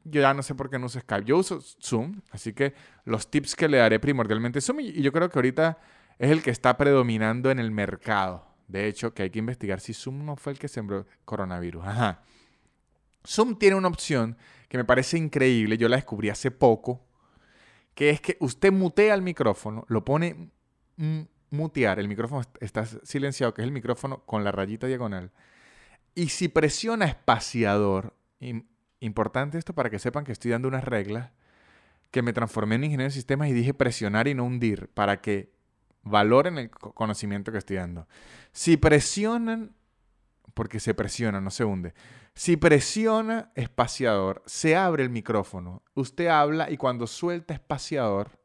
[0.04, 1.24] yo ya no sé por qué no uso Skype.
[1.24, 5.28] Yo uso Zoom, así que los tips que le daré primordialmente Zoom y yo creo
[5.28, 5.78] que ahorita
[6.18, 8.46] es el que está predominando en el mercado.
[8.68, 11.84] De hecho, que hay que investigar si Zoom no fue el que sembró coronavirus.
[11.84, 12.22] Ajá.
[13.26, 14.36] Zoom tiene una opción
[14.68, 17.04] que me parece increíble, yo la descubrí hace poco,
[17.94, 20.50] que es que usted mutea el micrófono, lo pone
[21.50, 25.32] mutear, el micrófono está silenciado, que es el micrófono con la rayita diagonal,
[26.14, 28.14] y si presiona espaciador,
[29.00, 31.30] Importante esto para que sepan que estoy dando unas reglas
[32.10, 35.52] que me transformé en ingeniero de sistemas y dije presionar y no hundir para que
[36.02, 38.06] valoren el conocimiento que estoy dando.
[38.52, 39.74] Si presionan,
[40.54, 41.94] porque se presiona, no se hunde.
[42.34, 45.82] Si presiona espaciador, se abre el micrófono.
[45.94, 48.38] Usted habla y cuando suelta espaciador,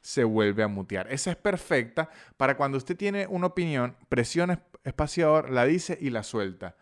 [0.00, 1.12] se vuelve a mutear.
[1.12, 6.22] Esa es perfecta para cuando usted tiene una opinión, presiona espaciador, la dice y la
[6.22, 6.76] suelta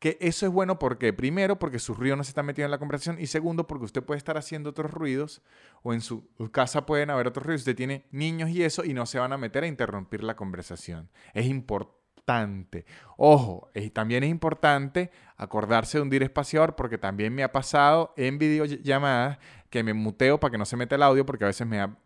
[0.00, 2.78] que eso es bueno porque, primero, porque su ruido no se está metiendo en la
[2.78, 5.42] conversación y segundo, porque usted puede estar haciendo otros ruidos
[5.82, 7.60] o en su casa pueden haber otros ruidos.
[7.60, 11.10] Usted tiene niños y eso y no se van a meter a interrumpir la conversación.
[11.34, 12.86] Es importante.
[13.18, 19.38] Ojo, también es importante acordarse de hundir espaciador porque también me ha pasado en videollamadas
[19.68, 21.98] que me muteo para que no se meta el audio porque a veces me da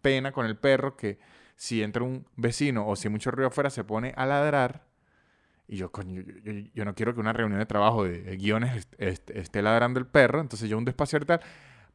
[0.00, 1.18] pena con el perro que
[1.56, 4.91] si entra un vecino o si hay mucho ruido afuera se pone a ladrar
[5.68, 6.22] y yo, coño,
[6.74, 10.68] yo, no quiero que una reunión de trabajo de, guiones esté ladrando el perro, entonces
[10.68, 11.40] yo un despacio y tal.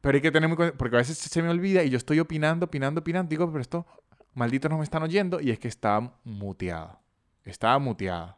[0.00, 2.66] Pero hay que tener muy porque a veces se me olvida y yo estoy opinando,
[2.66, 3.28] opinando, opinando.
[3.28, 3.86] Digo, pero esto,
[4.34, 5.40] malditos no me están oyendo.
[5.40, 7.00] Y es que estaba muteado.
[7.44, 8.36] Estaba muteado.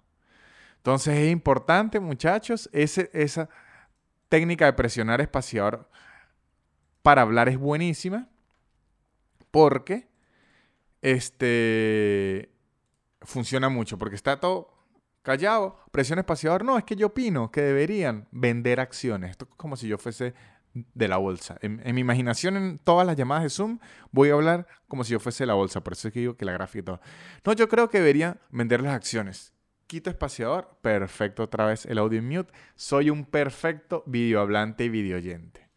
[0.76, 3.48] Entonces es importante, muchachos, ese, esa
[4.30, 5.90] técnica de presionar espaciador
[7.02, 8.28] para hablar es buenísima.
[9.50, 10.08] Porque
[11.02, 12.50] este
[13.22, 13.98] funciona mucho.
[13.98, 14.79] Porque está todo
[15.22, 16.64] Callado, presión espaciador.
[16.64, 19.32] No, es que yo opino que deberían vender acciones.
[19.32, 20.34] Esto es como si yo fuese
[20.72, 21.58] de la bolsa.
[21.62, 23.80] En, mi imaginación, en todas las llamadas de Zoom,
[24.12, 25.82] voy a hablar como si yo fuese de la bolsa.
[25.82, 27.00] Por eso es que digo que la gráfica y todo.
[27.44, 29.52] No, yo creo que deberían vender las acciones.
[29.86, 30.78] Quito espaciador.
[30.80, 32.52] Perfecto, otra vez el audio en mute.
[32.76, 35.68] Soy un perfecto videohablante y videoyente.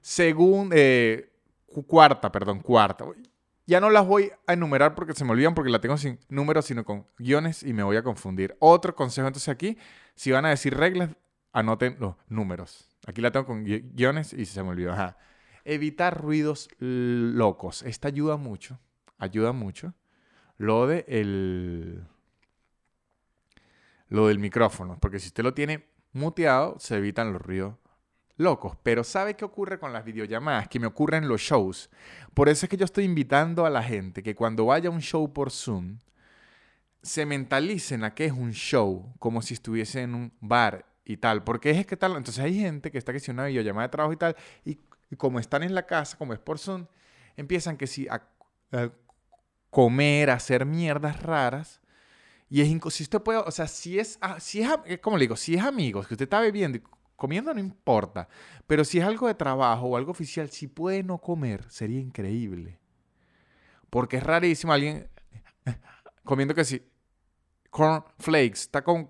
[0.00, 1.30] Según, eh,
[1.86, 3.04] cuarta, perdón, cuarta.
[3.70, 6.64] Ya no las voy a enumerar porque se me olvidan, porque la tengo sin números,
[6.64, 8.56] sino con guiones y me voy a confundir.
[8.58, 9.78] Otro consejo entonces aquí,
[10.16, 11.10] si van a decir reglas,
[11.52, 12.88] anoten los números.
[13.06, 14.96] Aquí la tengo con guiones y se me olvidó.
[15.64, 17.84] Evitar ruidos locos.
[17.84, 18.80] Esta ayuda mucho.
[19.18, 19.94] Ayuda mucho.
[20.56, 22.02] Lo de el...
[24.08, 24.98] Lo del micrófono.
[25.00, 27.76] Porque si usted lo tiene muteado, se evitan los ruidos
[28.40, 28.76] locos.
[28.82, 30.68] Pero ¿sabe qué ocurre con las videollamadas?
[30.68, 31.90] Que me ocurren los shows.
[32.34, 35.00] Por eso es que yo estoy invitando a la gente que cuando vaya a un
[35.00, 35.98] show por Zoom,
[37.02, 41.44] se mentalicen a que es un show, como si estuviese en un bar y tal.
[41.44, 42.16] Porque es que tal.
[42.16, 44.78] Entonces hay gente que está que una videollamada de trabajo y tal, y,
[45.16, 46.86] como están en la casa, como es por Zoom,
[47.36, 48.22] empiezan que si a,
[49.70, 51.80] comer, a hacer mierdas raras.
[52.48, 56.08] Y es si o sea, si es, si es, como le digo, si es amigos,
[56.08, 56.82] que usted está bebiendo y
[57.20, 58.30] Comiendo no importa,
[58.66, 62.78] pero si es algo de trabajo o algo oficial, si puede no comer, sería increíble.
[63.90, 65.06] Porque es rarísimo alguien
[66.24, 66.82] comiendo que si
[68.16, 69.06] flakes, está con,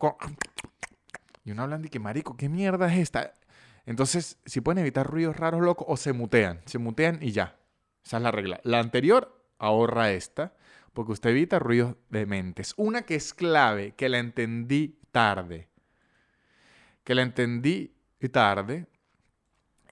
[1.45, 3.33] y uno hablando y que marico, ¿qué mierda es esta?
[3.87, 7.61] Entonces, si pueden evitar ruidos raros locos o se mutean, se mutean y ya.
[8.05, 8.59] Esa es la regla.
[8.65, 10.57] La anterior ahorra esta,
[10.93, 12.75] porque usted evita ruidos de mentes.
[12.77, 15.69] Una que es clave, que la entendí tarde,
[17.05, 18.87] que la entendí y tarde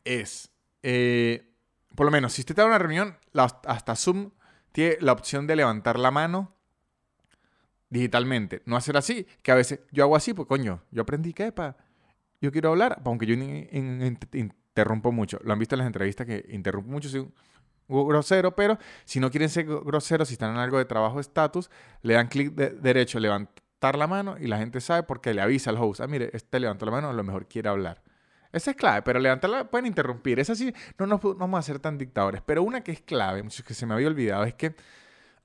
[0.05, 0.51] es,
[0.83, 1.51] eh,
[1.95, 4.31] por lo menos, si usted está en una reunión, hasta Zoom
[4.73, 6.55] tiene la opción de levantar la mano
[7.91, 8.63] digitalmente.
[8.67, 11.77] No hacer así, que a veces yo hago así, pues coño, yo aprendí que, pa,
[12.41, 15.39] yo quiero hablar, aunque yo interrumpo mucho.
[15.43, 17.29] Lo han visto en las entrevistas que interrumpo mucho, soy
[17.89, 21.71] grosero, pero si no quieren ser groseros, si están en algo de trabajo estatus,
[22.03, 25.71] le dan clic de derecho, levantar la mano y la gente sabe porque le avisa
[25.71, 28.03] al host, ah, mire, este levantó la mano, a lo mejor quiere hablar.
[28.53, 30.41] Esa es clave, pero levantarla pueden interrumpir.
[30.41, 32.43] Esa sí, no nos no vamos a ser tan dictadores.
[32.45, 34.75] Pero una que es clave, muchos que se me había olvidado, es que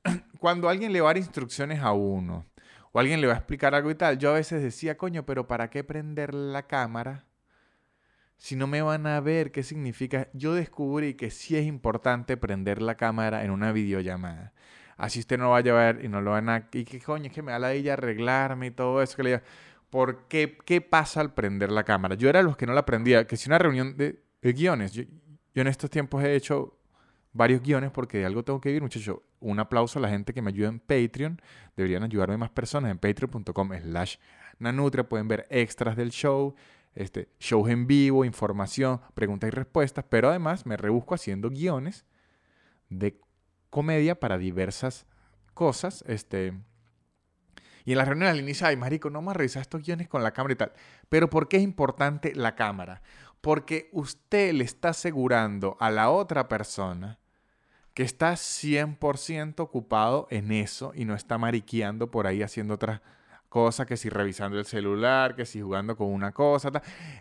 [0.40, 2.46] cuando alguien le va a dar instrucciones a uno
[2.92, 5.48] o alguien le va a explicar algo y tal, yo a veces decía, coño, pero
[5.48, 7.26] ¿para qué prender la cámara?
[8.38, 10.28] Si no me van a ver, ¿qué significa?
[10.34, 14.54] Yo descubrí que sí es importante prender la cámara en una videollamada.
[14.98, 16.70] Así usted no va a llevar y no lo van a...
[16.72, 19.16] Y que coño, es que me da la ella arreglarme y todo eso.
[19.18, 19.42] Que le
[19.94, 20.58] ¿Por qué?
[20.66, 22.16] ¿Qué pasa al prender la cámara?
[22.16, 23.28] Yo era de los que no la prendía.
[23.28, 25.04] Que si una reunión de, guiones, yo,
[25.54, 26.80] en estos tiempos he hecho
[27.32, 29.20] varios guiones porque de algo tengo que vivir, muchachos.
[29.40, 31.40] Un aplauso a la gente que me ayuda en Patreon.
[31.78, 34.16] Deberían ayudarme más personas en patreon.com slash
[34.58, 35.08] nanutria.
[35.08, 36.56] Pueden ver extras del show,
[36.96, 40.06] este, shows en vivo, información, preguntas y respuestas.
[40.10, 42.04] Pero además me rebusco haciendo guiones
[42.90, 43.22] de
[43.70, 45.06] comedia para diversas
[45.54, 46.04] cosas.
[46.08, 46.56] Este,
[47.86, 50.32] y en la reunión al inicio, ay, marico, no me revisar estos guiones con la
[50.32, 50.74] cámara y tal.
[51.10, 53.02] Pero ¿por qué es importante la cámara?
[53.42, 57.20] Porque usted le está asegurando a la otra persona
[57.94, 63.02] que está 100% ocupado en eso y no está mariqueando por ahí haciendo otras
[63.50, 66.72] cosas, que si revisando el celular, que si jugando con una cosa.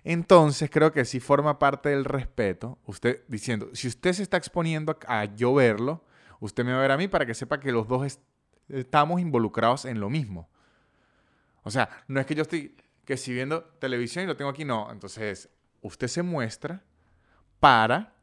[0.03, 4.99] Entonces creo que sí forma parte del respeto, usted diciendo, si usted se está exponiendo
[5.07, 6.05] a yo verlo,
[6.41, 8.19] usted me va a ver a mí para que sepa que los dos
[8.69, 10.49] estamos involucrados en lo mismo.
[11.63, 14.65] O sea, no es que yo estoy que si viendo televisión y lo tengo aquí,
[14.65, 14.91] no.
[14.91, 15.49] Entonces,
[15.81, 16.85] usted se muestra
[17.61, 18.15] para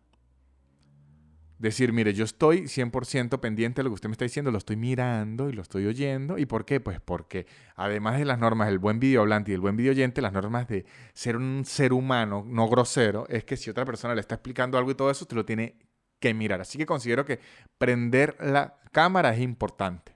[1.59, 4.77] decir, mire, yo estoy 100% pendiente de lo que usted me está diciendo, lo estoy
[4.77, 6.37] mirando y lo estoy oyendo.
[6.37, 6.79] ¿Y por qué?
[6.79, 10.21] Pues porque además de las normas del buen video hablante y del buen video oyente,
[10.21, 14.21] las normas de ser un ser humano no grosero es que si otra persona le
[14.21, 15.77] está explicando algo y todo eso, usted lo tiene
[16.19, 16.61] que mirar.
[16.61, 17.39] Así que considero que
[17.77, 20.15] prender la cámara es importante.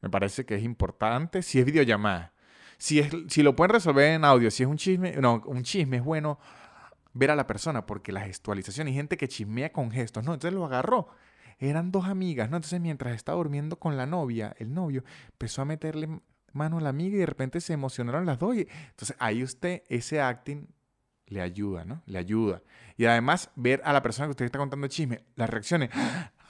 [0.00, 2.33] Me parece que es importante si es videollamada.
[2.78, 5.98] Si, es, si lo pueden resolver en audio, si es un chisme, no, un chisme
[5.98, 6.38] es bueno
[7.14, 10.54] ver a la persona porque la gestualización, hay gente que chismea con gestos, no, entonces
[10.54, 11.08] lo agarró.
[11.58, 12.56] Eran dos amigas, ¿no?
[12.56, 16.20] Entonces mientras estaba durmiendo con la novia, el novio empezó a meterle
[16.52, 18.56] mano a la amiga y de repente se emocionaron las dos.
[18.56, 20.66] entonces ahí usted, ese acting
[21.26, 22.02] le ayuda, ¿no?
[22.06, 22.62] Le ayuda.
[22.96, 25.90] Y además ver a la persona que usted está contando chisme, las reacciones,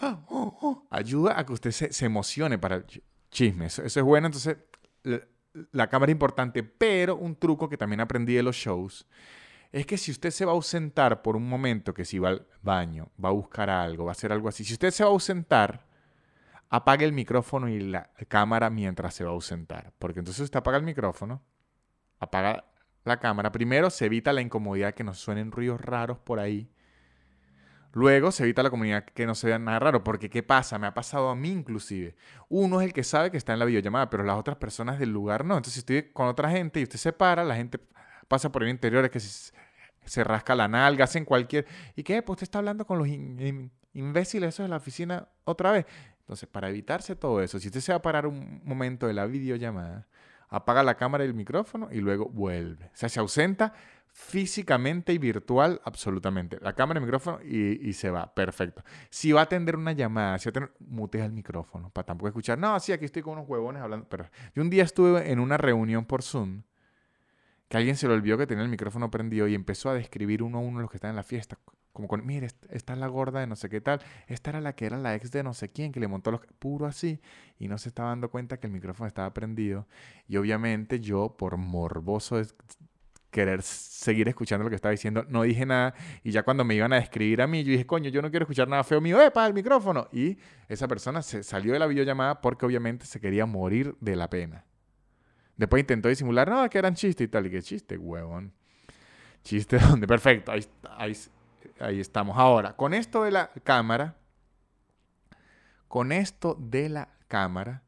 [0.90, 2.86] ayuda a que usted se, se emocione para el
[3.30, 3.66] chisme.
[3.66, 4.26] Eso, eso es bueno.
[4.26, 4.56] Entonces
[5.72, 9.06] la cámara importante, pero un truco que también aprendí de los shows
[9.72, 12.46] es que si usted se va a ausentar por un momento, que si va al
[12.62, 15.12] baño, va a buscar algo, va a hacer algo así, si usted se va a
[15.12, 15.84] ausentar,
[16.68, 20.76] apague el micrófono y la cámara mientras se va a ausentar, porque entonces usted apaga
[20.76, 21.42] el micrófono,
[22.20, 22.64] apaga
[23.04, 26.70] la cámara, primero se evita la incomodidad que nos suenen ruidos raros por ahí,
[27.94, 30.80] Luego se evita la comunidad que no se vea nada raro, porque ¿qué pasa?
[30.80, 32.16] Me ha pasado a mí inclusive.
[32.48, 35.10] Uno es el que sabe que está en la videollamada, pero las otras personas del
[35.10, 35.56] lugar no.
[35.56, 37.78] Entonces, si estoy con otra gente y usted se para, la gente
[38.26, 41.66] pasa por el interior, es que se, rasca la nalga, hacen cualquier...
[41.94, 42.20] ¿Y qué?
[42.20, 43.06] Pues usted está hablando con los
[43.92, 45.86] imbéciles de la oficina otra vez.
[46.18, 49.26] Entonces, para evitarse todo eso, si usted se va a parar un momento de la
[49.26, 50.08] videollamada,
[50.56, 52.86] apaga la cámara y el micrófono y luego vuelve.
[52.86, 53.72] O sea, se ausenta
[54.14, 56.58] físicamente y virtual, absolutamente.
[56.60, 58.32] La cámara, el micrófono y, se va.
[58.32, 58.84] Perfecto.
[59.10, 62.28] Si va a atender una llamada, si va a tener, mutea el micrófono para tampoco
[62.28, 62.58] escuchar.
[62.58, 64.06] No, sí, aquí estoy con unos huevones hablando.
[64.08, 66.62] Pero yo un día estuve en una reunión por Zoom
[67.68, 70.58] que alguien se le olvidó que tenía el micrófono prendido y empezó a describir uno
[70.58, 71.58] a uno los que están en la fiesta.
[71.94, 74.00] Como con, mire, esta es la gorda de no sé qué tal.
[74.26, 76.40] Esta era la que era la ex de no sé quién, que le montó los...
[76.58, 77.20] Puro así.
[77.56, 79.86] Y no se estaba dando cuenta que el micrófono estaba prendido.
[80.26, 82.42] Y obviamente yo, por morboso
[83.30, 85.94] querer seguir escuchando lo que estaba diciendo, no dije nada.
[86.24, 88.42] Y ya cuando me iban a describir a mí, yo dije, coño, yo no quiero
[88.42, 90.08] escuchar nada feo mío, ¡epa, el micrófono!
[90.10, 90.36] Y
[90.68, 94.64] esa persona se salió de la videollamada porque obviamente se quería morir de la pena.
[95.56, 97.46] Después intentó disimular, no, que eran chistes y tal.
[97.46, 98.52] Y que chiste, huevón.
[99.44, 100.64] Chiste donde, perfecto, ahí,
[100.96, 101.16] ahí,
[101.80, 102.36] ahí estamos.
[102.38, 104.16] Ahora, con esto de la cámara,
[105.88, 107.82] con esto de la cámara,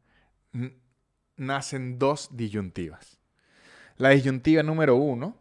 [1.36, 3.18] nacen dos disyuntivas.
[3.96, 5.36] La disyuntiva número uno,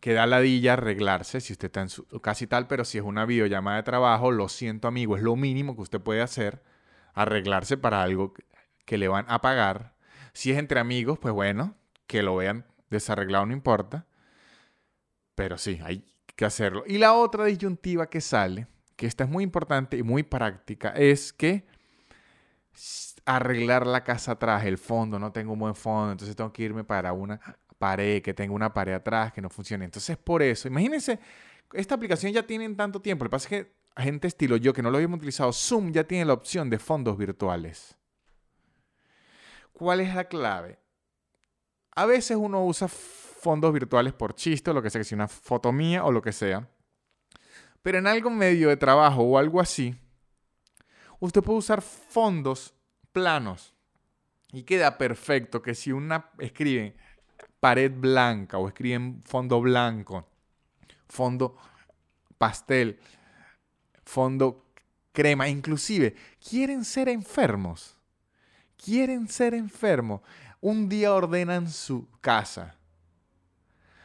[0.00, 3.24] que da ladilla arreglarse si usted está en su casi tal, pero si es una
[3.24, 6.62] videollamada de trabajo, lo siento amigo, es lo mínimo que usted puede hacer,
[7.14, 8.34] arreglarse para algo
[8.84, 9.94] que le van a pagar.
[10.34, 11.74] Si es entre amigos, pues bueno,
[12.06, 14.06] que lo vean desarreglado no importa,
[15.34, 16.04] pero sí, hay
[16.36, 16.84] que hacerlo.
[16.86, 18.66] Y la otra disyuntiva que sale,
[18.96, 21.64] que esta es muy importante y muy práctica, es que
[23.24, 26.84] arreglar la casa atrás, el fondo, no tengo un buen fondo, entonces tengo que irme
[26.84, 27.40] para una
[27.78, 29.84] pared, que tenga una pared atrás que no funcione.
[29.84, 31.18] Entonces, por eso, imagínense,
[31.72, 33.24] esta aplicación ya tiene tanto tiempo.
[33.24, 36.04] Lo que pasa es que gente estilo yo que no lo habíamos utilizado, Zoom ya
[36.04, 37.96] tiene la opción de fondos virtuales.
[39.72, 40.78] ¿Cuál es la clave?
[41.96, 42.88] A veces uno usa
[43.44, 46.22] fondos virtuales por chiste o lo que sea, que sea una foto mía o lo
[46.22, 46.66] que sea.
[47.82, 49.94] Pero en algo medio de trabajo o algo así,
[51.20, 52.72] usted puede usar fondos
[53.12, 53.74] planos.
[54.50, 56.96] Y queda perfecto que si una escribe
[57.60, 60.26] pared blanca o escriben fondo blanco,
[61.06, 61.58] fondo
[62.38, 62.98] pastel,
[64.06, 64.64] fondo
[65.12, 66.14] crema, inclusive,
[66.48, 67.98] quieren ser enfermos.
[68.82, 70.22] Quieren ser enfermos.
[70.62, 72.78] Un día ordenan su casa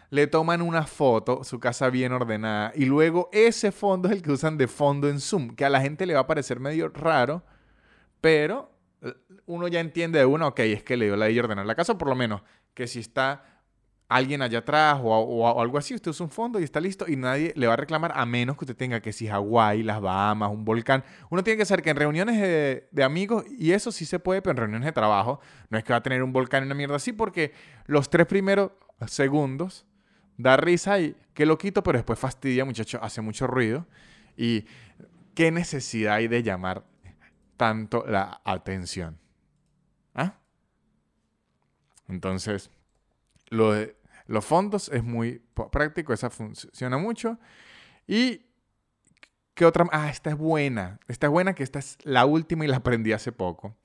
[0.10, 4.32] le toman una foto, su casa bien ordenada, y luego ese fondo es el que
[4.32, 7.43] usan de fondo en Zoom, que a la gente le va a parecer medio raro,
[8.22, 9.13] pero eh,
[9.45, 11.98] uno ya entiende de uno, ok, es que le dio la de ordenar la casa,
[11.98, 12.41] por lo menos
[12.74, 13.43] que si está
[14.08, 17.54] alguien allá atrás o, algo así, usted usa un fondo y está listo y nadie
[17.56, 20.65] le va a reclamar a menos que usted tenga que si Hawái, las Bahamas, un
[20.65, 21.04] volcán.
[21.30, 24.41] Uno tiene que saber que en reuniones de, de, amigos, y eso sí se puede,
[24.41, 26.76] pero en reuniones de trabajo, no es que va a tener un volcán en una
[26.76, 27.54] mierda así, porque
[27.86, 28.72] los tres primeros
[29.06, 29.86] segundos
[30.39, 33.86] da risa y qué loquito, pero después fastidia, muchacho, hace mucho ruido.
[34.38, 34.65] Y
[35.36, 36.86] qué necesidad hay de llamar
[37.58, 39.19] tanto la atención.
[40.15, 40.39] ¿Ah?
[42.08, 42.71] Entonces,
[43.49, 43.97] lo de
[44.28, 47.38] los fondos es muy práctico, esa funciona mucho.
[48.08, 48.45] Y
[49.56, 49.88] ¿qué otra?
[49.91, 51.02] Ah, esta es buena.
[51.10, 53.75] Esta es buena, que esta es la última y la aprendí hace poco.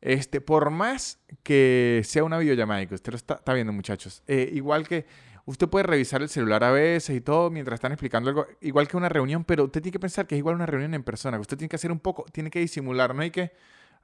[0.00, 4.48] Este, por más que sea una videollamada y que usted lo está, viendo, muchachos, eh,
[4.52, 5.06] igual que
[5.46, 8.96] Usted puede revisar el celular a veces y todo mientras están explicando algo, igual que
[8.96, 11.42] una reunión, pero usted tiene que pensar que es igual una reunión en persona, que
[11.42, 13.52] usted tiene que hacer un poco, tiene que disimular, no hay que,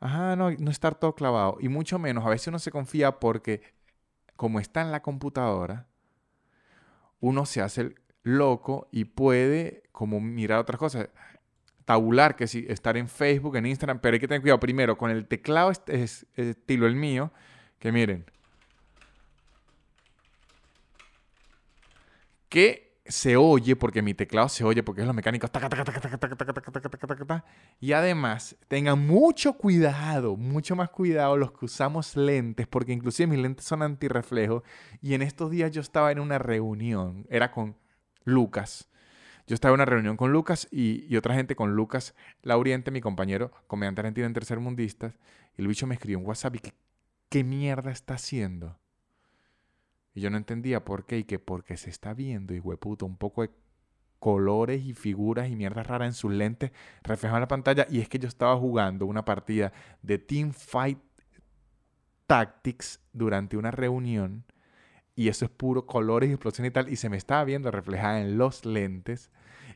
[0.00, 1.56] ajá, no, no estar todo clavado.
[1.60, 3.62] Y mucho menos, a veces uno se confía porque
[4.36, 5.86] como está en la computadora,
[7.20, 11.08] uno se hace loco y puede como mirar otras cosas.
[11.86, 15.10] Tabular, que sí, estar en Facebook, en Instagram, pero hay que tener cuidado primero con
[15.10, 17.32] el teclado es estilo el mío,
[17.78, 18.26] que miren,
[22.50, 25.50] que se oye, porque mi teclado se oye, porque es los mecánicos.
[27.80, 33.38] Y además, tengan mucho cuidado, mucho más cuidado los que usamos lentes, porque inclusive mis
[33.38, 34.62] lentes son antirreflejo.
[35.00, 37.76] Y en estos días yo estaba en una reunión, era con
[38.24, 38.90] Lucas.
[39.46, 43.50] Yo estaba en una reunión con Lucas y, otra gente con Lucas Lauriente, mi compañero,
[43.66, 45.18] comediante argentino en tercermundistas.
[45.56, 46.60] Y el bicho me escribió en WhatsApp y
[47.28, 48.79] ¿qué mierda está haciendo?
[50.14, 53.16] Y yo no entendía por qué y que porque se está viendo, y puto, un
[53.16, 53.50] poco de
[54.20, 56.70] colores y figuras y mierdas raras en sus lentes
[57.02, 57.86] reflejadas en la pantalla.
[57.90, 60.98] Y es que yo estaba jugando una partida de Team Fight
[62.26, 64.44] Tactics durante una reunión.
[65.16, 66.88] Y eso es puro colores y explosión y tal.
[66.88, 69.30] Y se me estaba viendo reflejada en los lentes.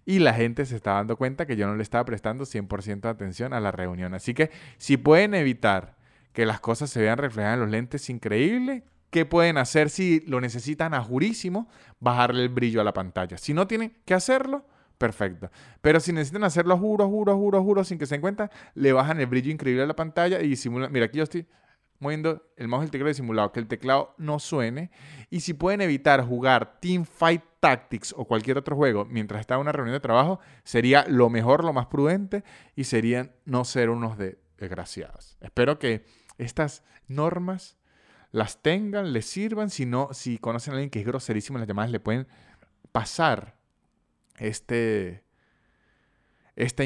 [0.07, 3.09] Y la gente se estaba dando cuenta que yo no le estaba prestando 100% de
[3.09, 4.15] atención a la reunión.
[4.15, 5.97] Así que si pueden evitar
[6.33, 8.85] que las cosas se vean reflejadas en los lentes, increíble.
[9.15, 11.69] ¿Qué pueden hacer si lo necesitan a jurísimo?
[12.01, 13.39] Bajarle el brillo a la pantalla.
[13.39, 14.67] Si no tienen que hacerlo,
[14.99, 15.53] perfecto.
[15.81, 19.21] Pero si necesitan hacerlo juro, juro, juro, juro, sin que se den cuenta, le bajan
[19.21, 20.91] el brillo increíble a la pantalla y simulan.
[20.91, 21.47] Mira, aquí yo estoy
[22.01, 24.91] moviendo el mouse del teclado de simulado, que el teclado no suene.
[25.31, 29.61] Y si pueden evitar jugar Team Fight Tactics o cualquier otro juego mientras está en
[29.61, 32.43] una reunión de trabajo, sería lo mejor, lo más prudente
[32.75, 34.19] y serían no ser unos
[34.59, 35.37] desgraciados.
[35.41, 36.05] Espero que
[36.37, 37.79] estas normas
[38.35, 39.71] las tengan, les sirvan.
[39.71, 42.27] Si no, si conocen a alguien que es groserísimo las llamadas, le pueden
[42.91, 43.55] pasar
[44.39, 45.23] este,
[46.57, 46.83] esta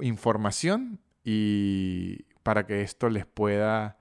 [0.00, 3.98] información y para que esto les pueda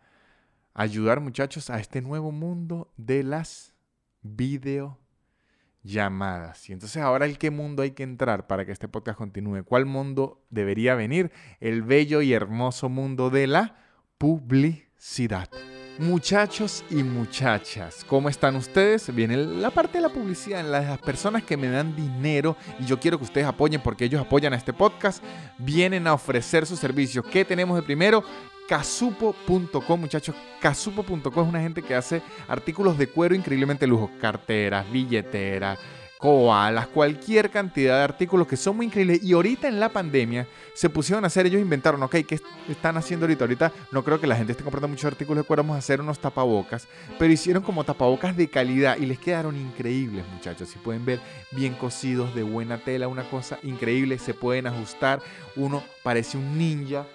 [0.73, 3.73] ayudar, muchachos, a este nuevo mundo de las
[4.21, 6.69] videollamadas.
[6.69, 9.65] Y entonces ahora, ¿el qué mundo hay que entrar para que este podcast continúe?
[9.65, 11.33] ¿Cuál mundo debería venir?
[11.59, 13.75] El bello y hermoso mundo de la
[14.17, 15.49] publicidad.
[15.97, 19.15] Muchachos y muchachas, ¿cómo están ustedes?
[19.15, 23.17] Viene la parte de la publicidad, las personas que me dan dinero y yo quiero
[23.17, 25.23] que ustedes apoyen porque ellos apoyan a este podcast,
[25.57, 27.25] vienen a ofrecer sus servicios.
[27.31, 28.25] ¿Qué tenemos de primero?
[28.67, 30.35] Casupo.com, muchachos.
[30.59, 35.79] Casupo.com es una gente que hace artículos de cuero increíblemente lujo, carteras, billeteras
[36.25, 39.21] koalas, cualquier cantidad de artículos que son muy increíbles.
[39.21, 43.27] Y ahorita en la pandemia se pusieron a hacer, ellos inventaron, ok, ¿qué están haciendo
[43.27, 43.43] ahorita?
[43.43, 46.01] Ahorita no creo que la gente esté comprando muchos artículos de cuero, vamos a hacer
[46.01, 46.87] unos tapabocas,
[47.19, 50.67] pero hicieron como tapabocas de calidad y les quedaron increíbles, muchachos.
[50.67, 51.19] Si pueden ver,
[51.51, 55.21] bien cosidos, de buena tela, una cosa increíble, se pueden ajustar.
[55.55, 57.05] Uno parece un ninja.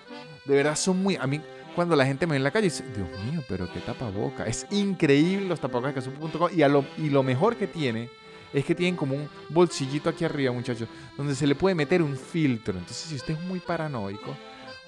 [0.44, 1.16] De verdad son muy...
[1.16, 1.40] A mí
[1.74, 4.46] cuando la gente me ve en la calle dice, Dios mío, pero qué tapaboca.
[4.46, 8.08] Es increíble los tapabocas casupo.com y, lo, y lo mejor que tiene
[8.52, 12.16] es que tienen como un bolsillito aquí arriba, muchachos, donde se le puede meter un
[12.16, 12.74] filtro.
[12.74, 14.36] Entonces, si usted es muy paranoico,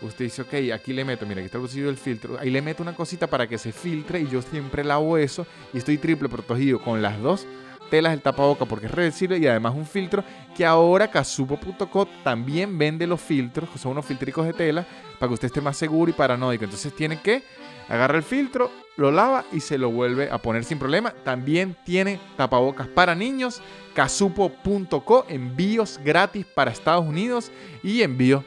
[0.01, 2.63] usted dice, ok, aquí le meto, mira, aquí está el bolsillo del filtro, ahí le
[2.63, 6.29] meto una cosita para que se filtre y yo siempre lavo eso y estoy triple
[6.29, 7.47] protegido con las dos
[7.93, 10.24] telas del tapaboca porque es reversible y además un filtro
[10.57, 14.86] que ahora casupo.co también vende los filtros, que son unos filtricos de tela,
[15.18, 16.64] para que usted esté más seguro y paranoico.
[16.64, 17.43] Entonces tiene que
[17.90, 21.12] agarrar el filtro, lo lava y se lo vuelve a poner sin problema.
[21.22, 23.61] También tiene tapabocas para niños,
[23.93, 28.43] casupo.co, envíos gratis para Estados Unidos y envíos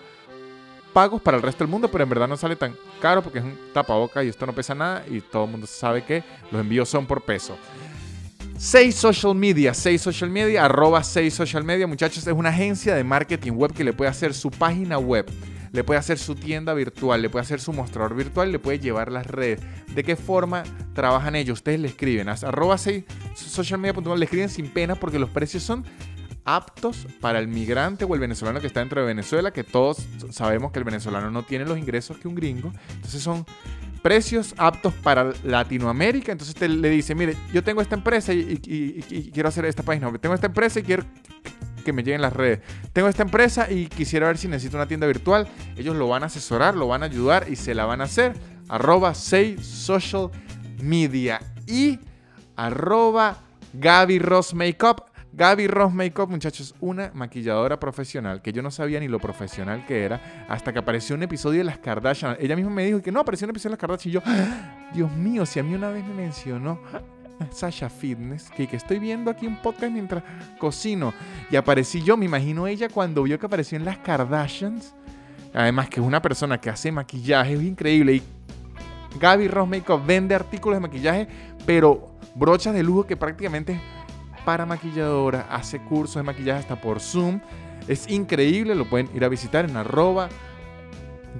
[0.91, 3.45] pagos para el resto del mundo, pero en verdad no sale tan caro porque es
[3.45, 6.89] un tapabocas y esto no pesa nada y todo el mundo sabe que los envíos
[6.89, 7.55] son por peso.
[8.57, 13.03] 6 Social Media, 6 Social Media, arroba 6 Social Media, muchachos, es una agencia de
[13.03, 15.25] marketing web que le puede hacer su página web,
[15.73, 19.11] le puede hacer su tienda virtual, le puede hacer su mostrador virtual, le puede llevar
[19.11, 19.59] las redes.
[19.93, 21.59] ¿De qué forma trabajan ellos?
[21.59, 23.03] Ustedes le escriben arroba 6
[23.35, 25.83] socialmedia.com, le escriben sin pena porque los precios son
[26.45, 29.97] aptos para el migrante o el venezolano que está dentro de Venezuela, que todos
[30.29, 32.71] sabemos que el venezolano no tiene los ingresos que un gringo.
[32.93, 33.45] Entonces son
[34.05, 36.31] precios aptos para Latinoamérica.
[36.31, 38.59] Entonces te le dice, mire, yo tengo esta empresa y,
[39.33, 40.15] quiero hacer esta página.
[40.19, 41.03] Tengo esta empresa y quiero
[41.83, 42.59] que me lleguen las redes.
[42.93, 45.47] Tengo esta empresa y quisiera ver si necesito una tienda virtual.
[45.75, 48.33] Ellos lo van a asesorar, lo van a ayudar y se la van a hacer.
[48.69, 50.29] Arroba 6 Social
[50.83, 51.99] Media y
[52.55, 53.39] arroba
[53.73, 55.03] Gaby Ross Makeup.
[55.35, 60.05] Gaby Ross Makeup, muchachos, una maquilladora profesional que yo no sabía ni lo profesional que
[60.05, 62.37] era hasta que apareció un episodio de Las Kardashian.
[62.39, 64.91] Ella misma me dijo que no, apareció un episodio de Las Kardashian y yo, ¡Ah!
[64.93, 66.79] Dios mío, si a mí una vez me mencionó
[67.51, 70.23] Sasha Fitness, que, que estoy viendo aquí un podcast mientras
[70.57, 71.13] cocino
[71.51, 74.95] y aparecí yo, me imagino ella cuando vio que apareció en Las Kardashians.
[75.53, 78.13] Además que es una persona que hace maquillaje, es increíble.
[78.13, 78.23] Y
[79.19, 81.27] Gaby Ross Makeup vende artículos de maquillaje,
[81.65, 83.81] pero brochas de lujo que prácticamente
[84.45, 87.41] para maquilladora, hace cursos de maquillaje hasta por Zoom.
[87.87, 90.29] Es increíble, lo pueden ir a visitar en arroba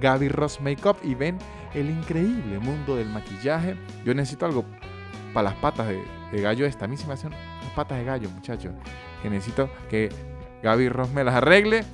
[0.00, 1.38] Gaby Ross Makeup y ven
[1.74, 3.76] el increíble mundo del maquillaje.
[4.04, 4.64] Yo necesito algo
[5.32, 6.84] para las patas de, gallo esta.
[6.84, 8.72] A mí se me hacen las patas de gallo, muchachos.
[9.22, 10.10] Que necesito que
[10.62, 11.84] Gaby Ross me las arregle.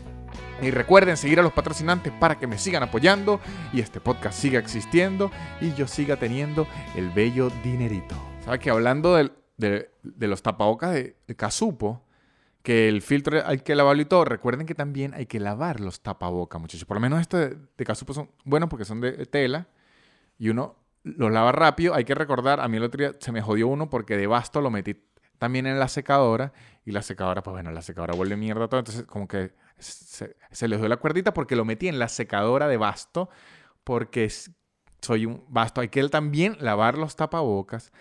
[0.61, 3.41] Y recuerden seguir a los patrocinantes para que me sigan apoyando
[3.73, 8.15] y este podcast siga existiendo y yo siga teniendo el bello dinerito.
[8.45, 9.33] ¿Sabes que hablando del
[9.63, 12.03] de, los tapabocas de, Casupo,
[12.63, 14.25] que el filtro hay que lavarlo y todo.
[14.25, 16.85] Recuerden que también hay que lavar los tapabocas, muchachos.
[16.85, 19.69] Por lo menos estos de, Casupo son buenos porque son de tela
[20.39, 21.95] y uno los lava rápido.
[21.95, 24.61] Hay que recordar, a mí el otro día se me jodió uno porque de basto
[24.61, 24.97] lo metí
[25.39, 26.53] también en la secadora
[26.85, 28.81] y la secadora, pues bueno, la secadora vuelve mierda todo.
[28.81, 32.69] Entonces, como que se, se les dio la cuerdita porque lo metí en la secadora
[32.69, 33.29] de basto
[33.83, 34.31] porque
[35.01, 35.81] soy un basto.
[35.81, 37.93] Hay que también lavar los tapabocas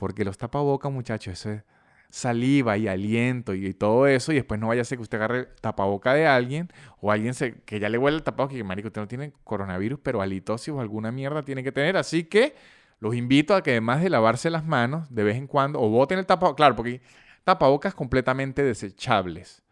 [0.00, 1.62] porque los tapabocas, muchachos, eso es
[2.08, 5.48] saliva y aliento y, todo eso, y después no vaya a ser que usted agarre
[5.60, 6.72] tapaboca de alguien
[7.02, 7.34] o alguien
[7.66, 10.70] que ya le huele el tapabocas y que, marico, usted no tiene coronavirus, pero halitosis
[10.70, 11.98] o alguna mierda tiene que tener.
[11.98, 12.56] Así que
[12.98, 16.18] los invito a que además de lavarse las manos de vez en cuando, o boten
[16.18, 17.02] el tapabocas, claro, porque
[17.44, 19.62] tapabocas completamente desechables.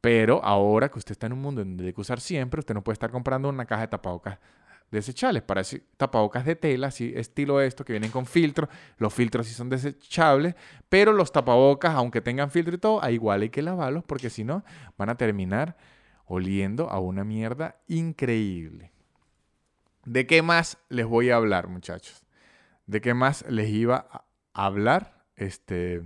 [0.00, 2.82] Pero ahora que usted está en un mundo donde hay que usar siempre, usted no
[2.82, 4.38] puede estar comprando una caja de tapabocas
[4.90, 5.42] desechables.
[5.42, 5.62] Para
[5.96, 8.68] tapabocas de tela, así estilo esto, que vienen con filtro.
[8.98, 10.54] Los filtros sí son desechables,
[10.88, 14.64] pero los tapabocas, aunque tengan filtro y todo, igual hay que lavarlos porque si no,
[14.96, 15.76] van a terminar
[16.26, 18.92] oliendo a una mierda increíble.
[20.04, 22.24] ¿De qué más les voy a hablar, muchachos?
[22.86, 24.24] ¿De qué más les iba a
[24.66, 25.24] hablar?
[25.36, 26.02] Este.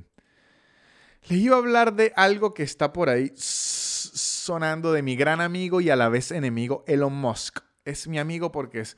[1.29, 5.81] Les iba a hablar de algo que está por ahí sonando de mi gran amigo
[5.81, 8.97] y a la vez enemigo Elon Musk es mi amigo porque es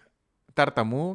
[0.55, 1.15] tartamudo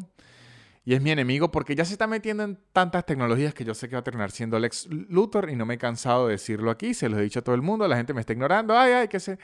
[0.85, 3.89] y es mi enemigo porque ya se está metiendo en tantas tecnologías que yo sé
[3.89, 6.93] que va a terminar siendo Lex Luthor y no me he cansado de decirlo aquí,
[6.93, 9.07] se lo he dicho a todo el mundo, la gente me está ignorando, ay, ay,
[9.07, 9.37] que se...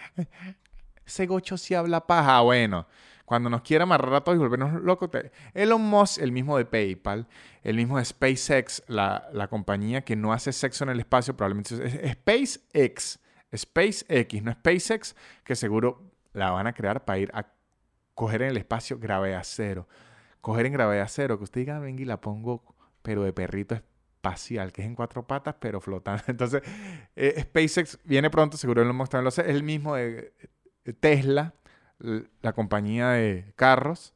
[1.05, 2.88] Ese gocho sí habla paja, bueno.
[3.26, 5.09] Cuando nos quiera amarrar a todos y volvernos locos.
[5.53, 7.28] Elon Musk, el mismo de PayPal,
[7.63, 11.76] el mismo de SpaceX, la, la compañía que no hace sexo en el espacio, probablemente
[11.76, 13.19] es SpaceX,
[13.55, 17.55] SpaceX, no SpaceX, que seguro la van a crear para ir a
[18.16, 19.88] coger en el espacio gravedad cero.
[20.41, 24.72] Coger en gravedad cero, que usted diga, venga y la pongo, pero de perrito espacial,
[24.72, 26.24] que es en cuatro patas, pero flotando.
[26.28, 26.63] Entonces,
[27.16, 30.34] eh, SpaceX viene pronto, seguro lo hemos el mismo de
[30.99, 31.53] Tesla,
[31.99, 34.13] la compañía de carros.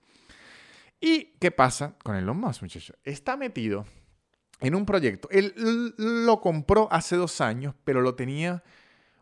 [1.02, 2.98] ¿Y qué pasa con Elon Musk, muchachos?
[3.04, 3.86] Está metido
[4.60, 5.30] en un proyecto.
[5.32, 5.54] Él
[5.98, 8.64] lo compró hace dos años, pero lo tenía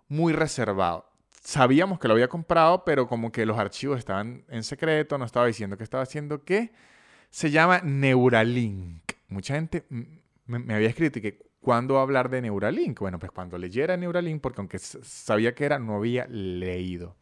[0.07, 1.06] muy reservado
[1.47, 5.47] sabíamos que lo había comprado, pero como que los archivos estaban en secreto, no estaba
[5.47, 6.73] diciendo que estaba haciendo qué.
[7.29, 9.13] se llama Neuralink.
[9.29, 9.85] Mucha gente
[10.45, 12.99] me, había escrito que ¿cuándo va a hablar de Neuralink?
[12.99, 17.15] Bueno, pues cuando leyera Neuralink, porque aunque sabía que era, no había leído.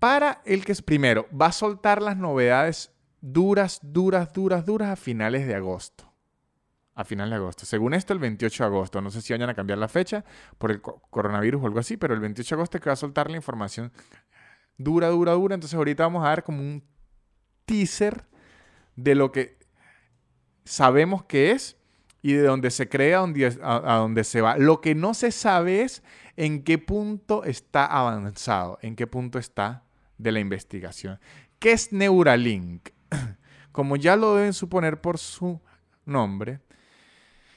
[0.00, 2.90] Para el que es primero, va a soltar las novedades
[3.20, 6.12] duras, duras, duras, duras a finales de agosto.
[6.96, 7.66] A finales de agosto.
[7.66, 9.00] Según esto, el 28 de agosto.
[9.02, 10.24] No sé si vayan a cambiar la fecha
[10.58, 12.96] por el coronavirus o algo así, pero el 28 de agosto es que va a
[12.96, 13.92] soltar la información
[14.78, 15.54] dura, dura, dura.
[15.54, 16.82] Entonces ahorita vamos a dar como un
[17.66, 18.24] teaser
[18.96, 19.58] de lo que
[20.64, 21.76] sabemos que es
[22.22, 24.56] y de dónde se crea a dónde se va.
[24.56, 26.02] Lo que no se sabe es
[26.36, 29.84] en qué punto está avanzado, en qué punto está
[30.18, 31.20] de la investigación.
[31.58, 32.90] ¿Qué es Neuralink?
[33.72, 35.60] Como ya lo deben suponer por su
[36.04, 36.60] nombre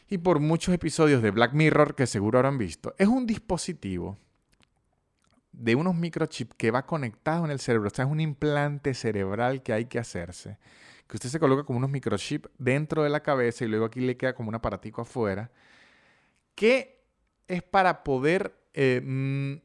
[0.10, 4.18] y por muchos episodios de Black Mirror que seguro habrán visto, es un dispositivo
[5.52, 7.88] de unos microchips que va conectado en el cerebro.
[7.88, 10.58] O sea, es un implante cerebral que hay que hacerse.
[11.08, 14.18] Que usted se coloca como unos microchips dentro de la cabeza y luego aquí le
[14.18, 15.52] queda como un aparatico afuera.
[16.56, 17.04] Que
[17.48, 19.56] es para poder eh, mm,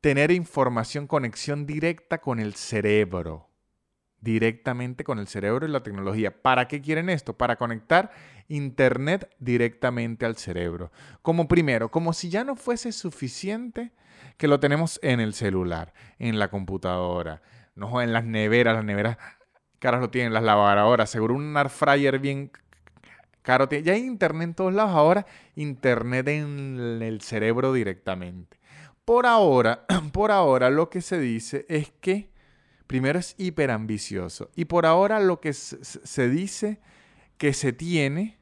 [0.00, 3.48] tener información, conexión directa con el cerebro.
[4.20, 6.42] Directamente con el cerebro y la tecnología.
[6.42, 7.36] ¿Para qué quieren esto?
[7.36, 8.10] Para conectar
[8.48, 10.90] Internet directamente al cerebro.
[11.22, 13.92] Como primero, como si ya no fuese suficiente
[14.36, 17.42] que lo tenemos en el celular, en la computadora,
[17.74, 19.18] no en las neveras, las neveras
[19.78, 22.50] caras lo tienen, las lavadoras, seguro un air fryer bien
[23.42, 23.68] caro.
[23.68, 28.58] Ya hay internet en todos lados, ahora internet en el cerebro directamente.
[29.04, 32.30] Por ahora, por ahora lo que se dice es que
[32.86, 36.80] primero es hiper ambicioso y por ahora lo que se dice
[37.38, 38.38] que se tiene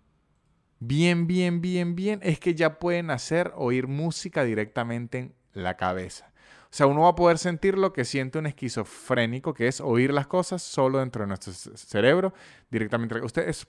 [0.81, 6.33] bien, bien, bien, bien es que ya pueden hacer oír música directamente en la cabeza.
[6.65, 10.13] O sea, uno va a poder sentir lo que siente un esquizofrénico, que es oír
[10.13, 12.35] las cosas solo dentro de nuestro cerebro,
[12.69, 13.21] directamente.
[13.21, 13.69] Usted es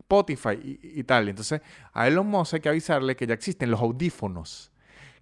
[0.00, 1.30] Spotify y, tal.
[1.30, 1.62] Entonces,
[1.92, 4.70] a Elon Musk hay que avisarle que ya existen los audífonos,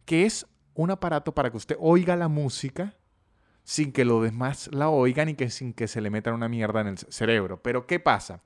[0.04, 2.96] que es un aparato para que usted oiga la música
[3.62, 6.80] sin que los demás la oigan y que sin que se le metan una mierda
[6.80, 7.62] en el cerebro.
[7.62, 8.40] Pero ¿qué pasa?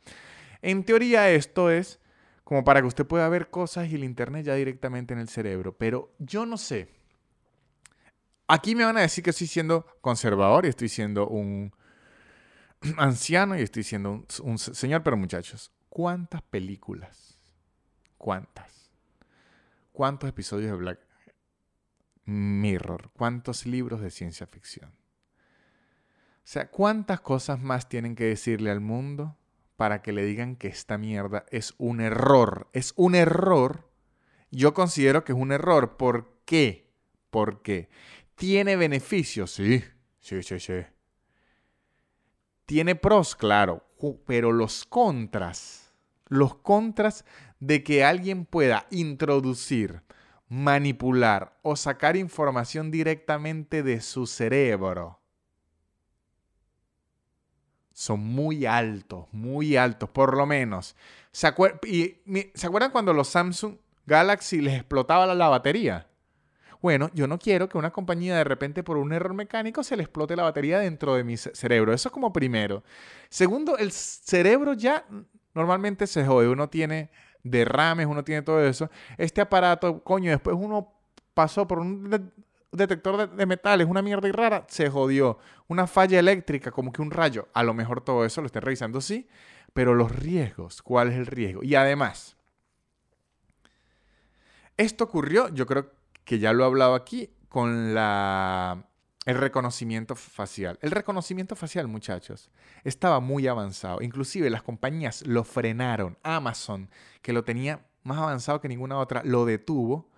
[0.62, 2.00] En teoría esto es
[2.44, 5.76] como para que usted pueda ver cosas y el internet ya directamente en el cerebro.
[5.76, 6.88] Pero yo no sé.
[8.46, 11.72] Aquí me van a decir que estoy siendo conservador y estoy siendo un
[12.98, 17.36] anciano y estoy siendo un, señor, pero muchachos, ¿cuántas películas?
[18.16, 18.92] ¿Cuántas?
[19.90, 21.00] ¿Cuántos episodios de Black
[22.26, 23.10] Mirror?
[23.12, 24.90] ¿Cuántos libros de ciencia ficción?
[24.90, 29.36] O sea, ¿cuántas cosas más tienen que decirle al mundo
[29.76, 32.68] para que le digan que esta mierda es un error?
[32.72, 33.90] Es un error.
[34.50, 35.96] Yo considero que es un error.
[35.96, 36.90] ¿Por qué?
[37.30, 37.88] Porque
[38.36, 39.50] ¿Tiene beneficios?
[39.50, 39.82] Sí,
[40.20, 40.74] sí, sí, sí.
[42.66, 43.82] Tiene pros, claro,
[44.26, 45.94] pero los contras,
[46.26, 47.24] los contras
[47.60, 50.02] de que alguien pueda introducir,
[50.48, 55.20] manipular o sacar información directamente de su cerebro
[57.96, 60.94] son muy altos, muy altos, por lo menos.
[61.32, 61.50] ¿Se,
[61.86, 62.18] y,
[62.52, 66.06] ¿Se acuerdan cuando los Samsung Galaxy les explotaba la batería?
[66.82, 70.02] Bueno, yo no quiero que una compañía de repente por un error mecánico se le
[70.02, 71.94] explote la batería dentro de mi cerebro.
[71.94, 72.84] Eso es como primero.
[73.30, 75.06] Segundo, el cerebro ya
[75.54, 76.48] normalmente se jode.
[76.48, 77.08] Uno tiene
[77.42, 78.90] derrames, uno tiene todo eso.
[79.16, 80.92] Este aparato, coño, después uno
[81.32, 82.30] pasó por un
[82.72, 85.38] detector de, metales, una mierda y rara, se jodió.
[85.68, 87.48] Una falla eléctrica, como que un rayo.
[87.52, 89.28] A lo mejor todo eso lo estén revisando, sí.
[89.72, 91.62] Pero los riesgos, ¿cuál es el riesgo?
[91.62, 92.36] Y además,
[94.76, 95.92] esto ocurrió, yo creo
[96.24, 98.86] que ya lo he hablado aquí, con la,
[99.24, 100.78] el reconocimiento facial.
[100.82, 102.50] El reconocimiento facial, muchachos,
[102.84, 104.02] estaba muy avanzado.
[104.02, 106.18] Inclusive las compañías lo frenaron.
[106.22, 106.90] Amazon,
[107.22, 110.08] que lo tenía más avanzado que ninguna otra, lo detuvo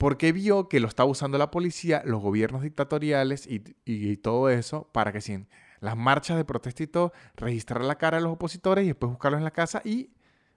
[0.00, 5.12] porque vio que lo estaba usando la policía, los gobiernos dictatoriales y, todo eso para
[5.12, 5.46] que sin
[5.80, 9.40] las marchas de protesta y todo, registrar la cara de los opositores y después buscarlos
[9.40, 10.14] en la casa y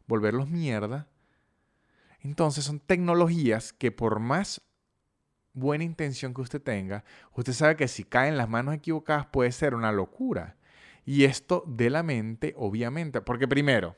[0.07, 1.09] volverlos mierda
[2.21, 4.61] entonces son tecnologías que por más
[5.51, 9.51] buena intención que usted tenga, usted sabe que si cae en las manos equivocadas puede
[9.51, 10.55] ser una locura.
[11.05, 13.97] Y esto de la mente, obviamente, porque primero,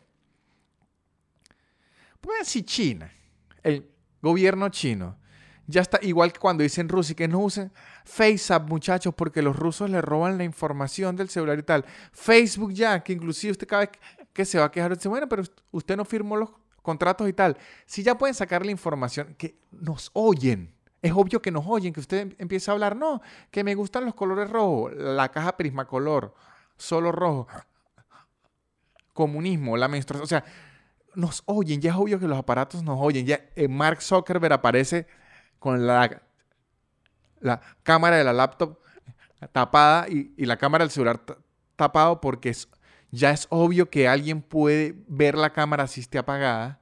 [2.19, 3.11] pues si China,
[3.61, 3.91] el
[4.23, 5.19] gobierno chino,
[5.67, 7.71] ya está igual que cuando dicen Rusia que no usen
[8.05, 11.85] FaceApp, muchachos, porque los rusos le roban la información del celular y tal.
[12.11, 13.91] Facebook ya, que inclusive usted cada vez
[14.31, 16.49] que se va a quejar, dice, bueno, pero usted no firmó los
[16.81, 20.73] contratos y tal, si ya pueden sacar la información, que nos oyen.
[21.01, 24.15] Es obvio que nos oyen, que usted empieza a hablar, no, que me gustan los
[24.15, 26.33] colores rojos, la caja Prismacolor,
[26.77, 27.47] solo rojo.
[29.13, 30.43] comunismo, la menstruación, o sea,
[31.15, 35.07] nos oyen, ya es obvio que los aparatos nos oyen, ya eh, Mark Zuckerberg aparece
[35.65, 36.21] con la,
[37.39, 38.77] la cámara de la laptop
[39.51, 41.25] tapada y, la cámara del celular
[41.75, 42.69] tapado porque es,
[43.09, 46.81] ya es obvio que alguien puede ver la cámara si esté apagada.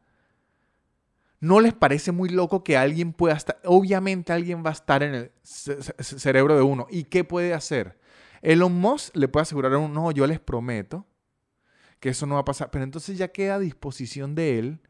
[1.39, 5.15] ¿No les parece muy loco que alguien pueda estar, obviamente alguien va a estar en
[5.15, 6.85] el cerebro de uno?
[6.89, 7.97] ¿Y qué puede hacer?
[8.41, 11.07] Elon Musk le puede asegurar a uno, no, yo les prometo
[12.01, 14.81] que eso no va a pasar, pero entonces ya queda a disposición de él.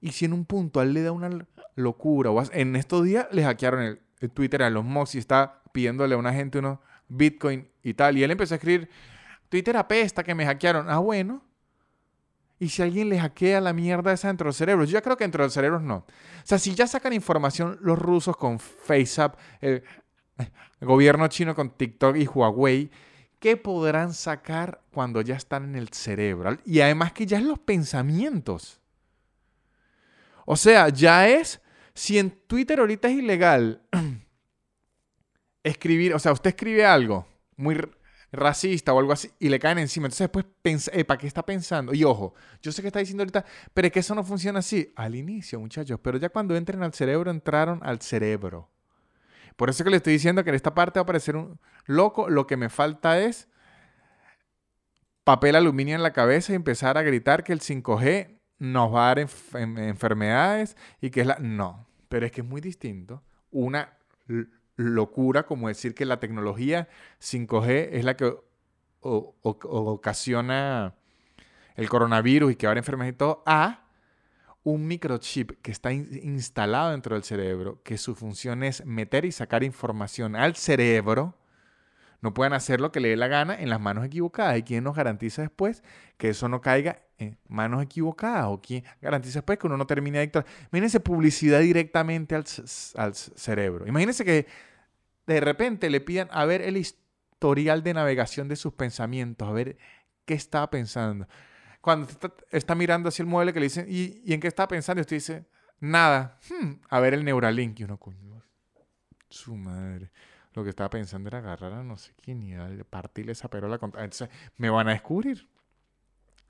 [0.00, 1.30] Y si en un punto él le da una
[1.74, 6.14] locura, o en estos días le hackearon el, Twitter a Elon Musk y está pidiéndole
[6.14, 8.90] a una gente unos Bitcoin y tal, y él empezó a escribir,
[9.48, 10.90] Twitter apesta que me hackearon.
[10.90, 11.42] Ah, bueno.
[12.60, 14.88] ¿Y si alguien le hackea la mierda esa dentro de los cerebros?
[14.88, 15.96] Yo ya creo que dentro de los cerebros no.
[15.98, 16.04] O
[16.44, 19.84] sea, si ya sacan información los rusos con FaceApp, el,
[20.80, 22.90] gobierno chino con TikTok y Huawei,
[23.38, 26.58] ¿qué podrán sacar cuando ya están en el cerebro?
[26.64, 28.80] Y además que ya es los pensamientos.
[30.50, 31.60] O sea, ya es,
[31.92, 33.82] si en Twitter ahorita es ilegal
[35.62, 37.26] escribir, o sea, usted escribe algo
[37.56, 37.76] muy
[38.32, 40.06] racista o algo así y le caen encima.
[40.06, 41.92] Entonces después pensa, ¿para qué está pensando?
[41.92, 42.32] Y ojo,
[42.62, 43.44] yo sé que está diciendo ahorita,
[43.74, 44.90] pero es que eso no funciona así.
[44.96, 48.70] Al inicio, muchachos, pero ya cuando entren al cerebro, entraron al cerebro.
[49.54, 52.30] Por eso que le estoy diciendo que en esta parte va a parecer un loco.
[52.30, 53.48] Lo que me falta es
[55.24, 59.14] papel aluminio en la cabeza y empezar a gritar que el 5G nos va a
[59.14, 61.38] dar enfermedades y que es la...
[61.38, 63.22] No, pero es que es muy distinto.
[63.50, 63.96] Una
[64.76, 66.88] locura como decir que la tecnología
[67.20, 68.36] 5G es la que
[69.00, 70.94] ocasiona
[71.76, 73.84] el coronavirus y que ahora enfermedades y todo, a
[74.64, 79.62] un microchip que está instalado dentro del cerebro, que su función es meter y sacar
[79.62, 81.36] información al cerebro,
[82.20, 84.58] no puedan hacer lo que le dé la gana en las manos equivocadas.
[84.58, 85.84] ¿Y quién nos garantiza después
[86.16, 88.46] que eso no caiga en manos equivocadas?
[88.46, 90.44] ¿O quién garantiza después que uno no termine adicto?
[90.72, 92.44] Imagínense publicidad directamente al,
[92.96, 93.86] al cerebro.
[93.86, 94.46] Imagínense que
[95.26, 99.76] de repente le pidan a ver el historial de navegación de sus pensamientos, a ver
[100.24, 101.28] qué estaba pensando.
[101.80, 102.08] Cuando
[102.50, 105.00] está, mirando hacia el mueble que le dicen, ¿y, en qué estaba pensando?
[105.00, 105.46] Y usted dice,
[105.80, 106.38] nada.
[106.48, 107.80] Hmm, a ver el Neuralink.
[107.80, 108.42] Y uno, coño,
[109.30, 110.10] su madre.
[110.54, 113.78] Lo que estaba pensando era agarrar a no sé quién y partirle esa perola.
[113.80, 115.48] Entonces, me van a descubrir.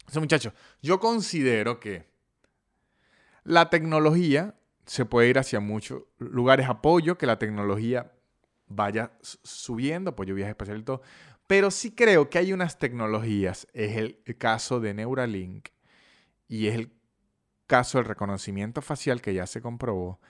[0.09, 2.07] Entonces, muchachos, yo considero que
[3.45, 4.55] la tecnología
[4.87, 6.67] se puede ir hacia muchos lugares.
[6.67, 8.11] Apoyo que la tecnología
[8.69, 11.03] vaya subiendo, pues yo viaje espacial y todo.
[11.47, 15.69] Pero sí creo que hay unas tecnologías, es el caso de Neuralink
[16.49, 16.91] y es el
[17.67, 20.21] caso del reconocimiento facial que ya se comprobó,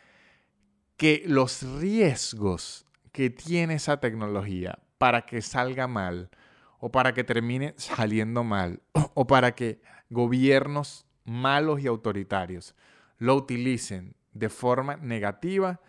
[0.96, 6.30] que los riesgos que tiene esa tecnología para que salga mal
[6.78, 8.80] o para que termine saliendo mal
[9.14, 12.74] o para que gobiernos malos y autoritarios
[13.18, 15.80] lo utilicen de forma negativa,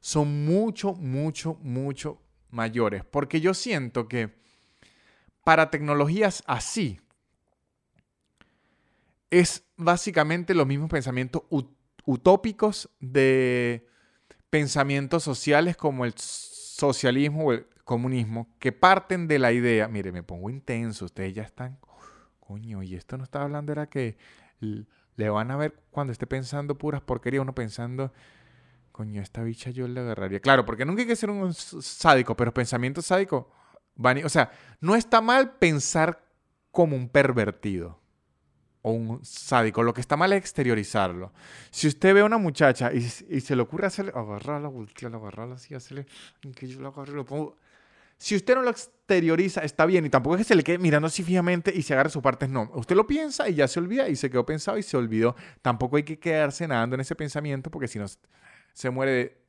[0.00, 2.20] son mucho, mucho, mucho
[2.50, 3.04] mayores.
[3.04, 4.34] Porque yo siento que
[5.44, 7.00] para tecnologías así
[9.30, 11.42] es básicamente los mismos pensamientos
[12.04, 13.86] utópicos de
[14.50, 20.22] pensamientos sociales como el socialismo o el comunismo, que parten de la idea, mire, me
[20.22, 21.78] pongo intenso, ustedes ya están,
[22.38, 24.18] coño, y esto no estaba hablando, era que
[24.60, 28.12] le van a ver cuando esté pensando puras porquerías, uno pensando
[28.92, 30.40] coño, esta bicha yo le agarraría.
[30.40, 33.50] Claro, porque nunca hay que ser un sádico, pero pensamiento sádico,
[33.96, 36.22] o sea, no está mal pensar
[36.70, 37.98] como un pervertido
[38.82, 39.82] o un sádico.
[39.82, 41.32] Lo que está mal es exteriorizarlo.
[41.70, 45.74] Si usted ve a una muchacha y, se le ocurre hacerle, agarrarla, voltearla, agarrarla así,
[45.74, 46.04] hacerle,
[46.54, 47.56] que yo la agarre, lo pongo.
[48.18, 50.04] Si usted no lo exterioriza, está bien.
[50.04, 52.48] Y tampoco es que se le quede mirando así fijamente y se agarre su parte.
[52.48, 52.70] No.
[52.74, 55.36] Usted lo piensa y ya se olvida y se quedó pensado y se olvidó.
[55.62, 58.06] Tampoco hay que quedarse nadando en ese pensamiento porque si no
[58.72, 59.44] se muere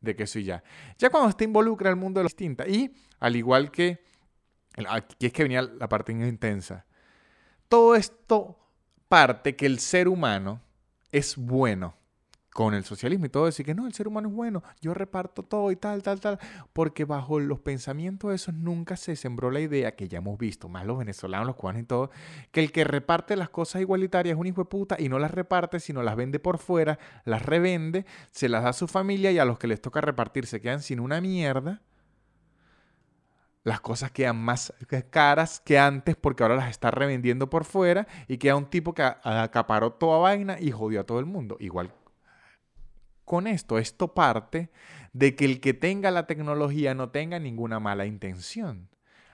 [0.00, 0.62] de, que eso y ya.
[0.98, 2.66] Ya cuando usted involucra al mundo de lo distinta.
[2.66, 4.00] Y al igual que,
[4.88, 6.84] aquí es que venía la parte intensa,
[7.68, 8.58] todo esto
[9.08, 10.60] parte que el ser humano
[11.12, 11.99] es bueno
[12.52, 15.42] con el socialismo y todo, decir que no, el ser humano es bueno, yo reparto
[15.42, 16.38] todo y tal, tal, tal,
[16.72, 20.68] porque bajo los pensamientos de esos nunca se sembró la idea que ya hemos visto,
[20.68, 22.10] más los venezolanos, los cubanos y todo,
[22.50, 25.30] que el que reparte las cosas igualitarias es un hijo de puta y no las
[25.30, 29.38] reparte, sino las vende por fuera, las revende, se las da a su familia y
[29.38, 31.82] a los que les toca repartir se quedan sin una mierda.
[33.62, 34.72] Las cosas quedan más
[35.10, 39.02] caras que antes porque ahora las está revendiendo por fuera y queda un tipo que
[39.02, 41.58] acaparó toda vaina y jodió a todo el mundo.
[41.60, 41.92] Igual
[43.30, 43.78] con esto?
[43.78, 44.70] Esto parte
[45.12, 48.88] de que el que tenga la tecnología no tenga ninguna mala intención.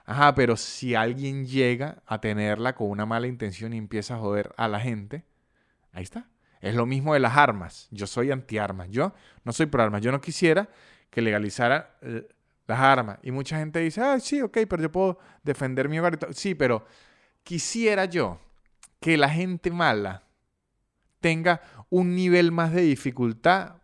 [0.05, 4.53] Ajá, pero si alguien llega a tenerla con una mala intención y empieza a joder
[4.55, 5.25] a la gente,
[5.93, 6.29] ahí está.
[6.61, 7.87] Es lo mismo de las armas.
[7.89, 8.87] Yo soy antiarmas.
[8.91, 10.03] Yo no soy pro armas.
[10.03, 10.69] Yo no quisiera
[11.09, 12.27] que legalizara eh,
[12.67, 13.17] las armas.
[13.23, 16.19] Y mucha gente dice, ah, sí, ok, pero yo puedo defender mi hogar.
[16.35, 16.85] Sí, pero
[17.41, 18.39] quisiera yo
[18.99, 20.21] que la gente mala
[21.19, 23.77] tenga un nivel más de dificultad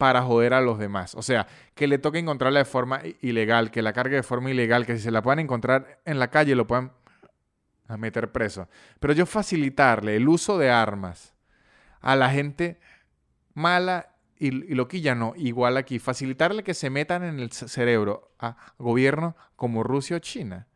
[0.00, 1.14] para joder a los demás.
[1.14, 4.86] O sea, que le toque encontrarla de forma ilegal, que la cargue de forma ilegal,
[4.86, 6.92] que si se la puedan encontrar en la calle lo puedan
[7.98, 8.66] meter preso.
[8.98, 11.34] Pero yo facilitarle el uso de armas
[12.00, 12.80] a la gente
[13.52, 15.34] mala y, loquilla, no.
[15.36, 20.66] Igual aquí, facilitarle que se metan en el cerebro a gobiernos como Rusia o China.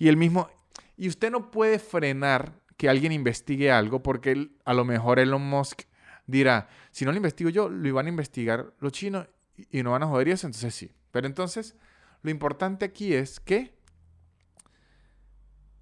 [0.00, 0.50] Y el mismo,
[0.96, 5.82] y usted no puede frenar que alguien investigue algo porque a lo mejor Elon Musk
[6.26, 9.26] dirá, si no lo investigo yo, lo iban a investigar los chinos
[9.70, 10.92] y, no van a joder eso, entonces sí.
[11.10, 11.76] Pero entonces,
[12.22, 13.74] lo importante aquí es que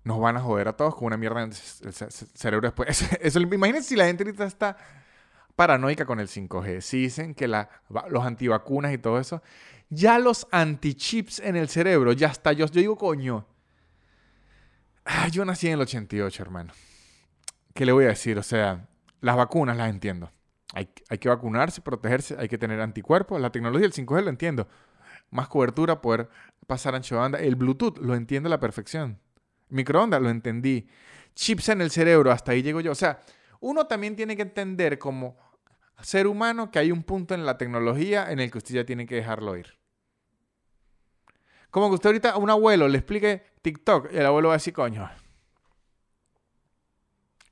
[0.04, 3.08] nos van a joder a todos con una mierda en el cerebro después.
[3.20, 4.76] Eso, imagínense si la gente ahorita está
[5.54, 6.80] paranoica con el 5G.
[6.80, 7.70] Si dicen que la,
[8.10, 9.42] los antivacunas y todo eso,
[9.90, 12.52] ya los antichips en el cerebro, ya está.
[12.52, 13.46] Yo, yo digo, coño.
[15.04, 16.72] Ah, yo nací en el 88, hermano.
[17.74, 18.38] ¿Qué le voy a decir?
[18.38, 18.88] O sea,
[19.22, 20.30] las vacunas las entiendo.
[20.74, 23.40] Hay, que vacunarse, protegerse, hay que tener anticuerpos.
[23.40, 24.68] La tecnología del 5G lo entiendo.
[25.30, 26.28] Más cobertura, poder
[26.66, 27.38] pasar ancho de banda.
[27.38, 29.18] El Bluetooth lo entiendo a la perfección.
[29.68, 30.88] Microondas lo entendí.
[31.34, 32.92] Chips en el cerebro, hasta ahí llego yo.
[32.92, 33.20] O sea,
[33.60, 35.36] uno también tiene que entender como
[36.02, 39.06] ser humano que hay un punto en la tecnología en el que usted ya tiene
[39.06, 39.78] que dejarlo ir.
[41.70, 44.56] Como que usted ahorita a un abuelo le explique TikTok y el abuelo va a
[44.56, 45.08] decir, coño,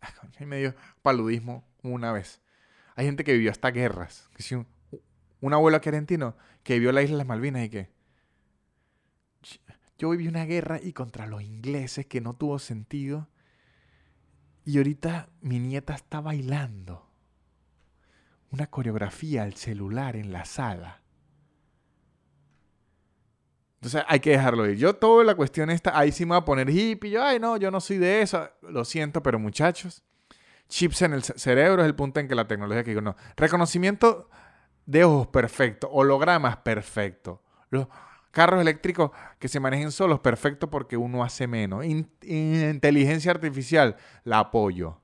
[0.41, 2.41] y medio paludismo una vez.
[2.97, 4.31] Hay gente que vivió hasta guerras.
[5.41, 7.91] Un, abuelo argentino que vivió la isla de las Malvinas y que
[10.01, 13.29] yo viví una guerra y contra los ingleses que no tuvo sentido.
[14.65, 17.11] Y ahorita mi nieta está bailando
[18.51, 21.03] una coreografía al celular en la sala.
[23.81, 24.77] Entonces hay que dejarlo ir.
[24.77, 27.11] Yo toda la cuestión está, ahí sí me voy a poner hippie.
[27.11, 28.47] Yo, ay no, yo no soy de eso.
[28.61, 30.03] Lo siento, pero muchachos,
[30.69, 33.17] chips en el cerebro es el punto en que la tecnología que digo, no.
[33.37, 34.29] Reconocimiento
[34.85, 37.43] de ojos perfecto, hologramas perfecto.
[37.71, 37.87] Los
[38.33, 41.83] carros eléctricos que se manejen solos perfecto porque uno hace menos.
[41.87, 45.01] inteligencia artificial, la apoyo.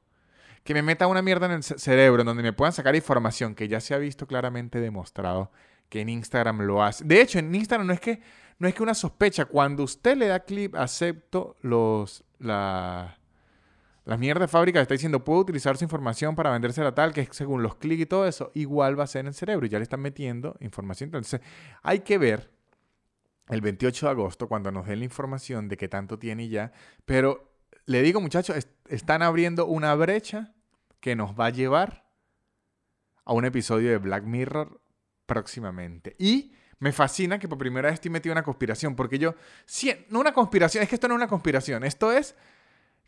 [0.65, 3.81] Que me meta una mierda en el cerebro donde me puedan sacar información que ya
[3.81, 5.51] se ha visto claramente demostrado
[5.89, 7.05] que en Instagram lo hace.
[7.05, 8.21] De hecho, en Instagram no es que
[8.59, 13.19] no es que una sospecha, cuando usted le da clip acepto los la
[14.07, 17.29] la mierda de fábrica está diciendo, puedo utilizar su información para vendérsela tal, que es
[17.33, 19.79] según los clics y todo eso, igual va a ser en el cerebro y ya
[19.79, 21.09] le están metiendo información.
[21.09, 21.41] Entonces,
[21.83, 22.53] hay que ver
[23.49, 26.71] el 28 de agosto cuando nos den la información de qué tanto tiene ya.
[27.05, 27.53] Pero
[27.87, 30.55] le digo, muchachos, están abriendo una brecha
[31.01, 32.07] que nos va a llevar
[33.25, 34.81] a un episodio de Black Mirror
[35.27, 36.15] próximamente.
[36.17, 39.35] Y me fascina que por primera vez estoy metido en una conspiración, porque yo,
[40.11, 42.35] no una conspiración, es que esto no es una conspiración, esto es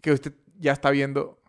[0.01, 1.43] que usted ya está viendo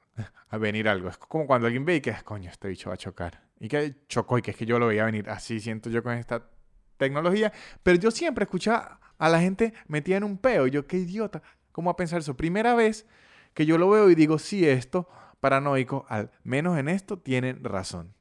[0.50, 1.10] a venir algo.
[1.10, 3.44] Es como cuando alguien ve y que, coño, este bicho va a chocar.
[3.60, 5.30] Y que chocó y que es que yo lo veía venir.
[5.30, 6.50] Así siento yo con esta
[6.98, 7.52] tecnología.
[7.84, 10.68] Pero yo siempre escuchaba a la gente metida en un peo.
[10.68, 11.42] Y yo, qué idiota.
[11.72, 12.36] ¿Cómo va a pensar eso?
[12.36, 13.06] Primera vez
[13.54, 15.08] que yo lo veo y digo, sí, esto,
[15.40, 18.14] paranoico, al menos en esto tienen razón.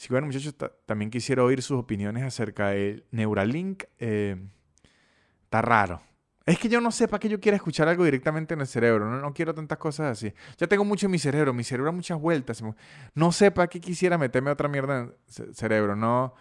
[0.00, 0.54] Sí, bueno, muchachos,
[0.86, 3.84] también quisiera oír sus opiniones acerca del Neuralink.
[3.98, 4.34] Eh,
[5.44, 6.00] está raro.
[6.46, 9.10] Es que yo no sé para qué yo quiera escuchar algo directamente en el cerebro.
[9.10, 10.32] No, quiero tantas cosas así.
[10.56, 11.52] Ya tengo mucho en mi cerebro.
[11.52, 12.64] Mi cerebro da muchas vueltas.
[13.14, 15.14] No sé para qué quisiera meterme otra mierda en
[15.46, 15.94] el cerebro.
[15.94, 16.34] No,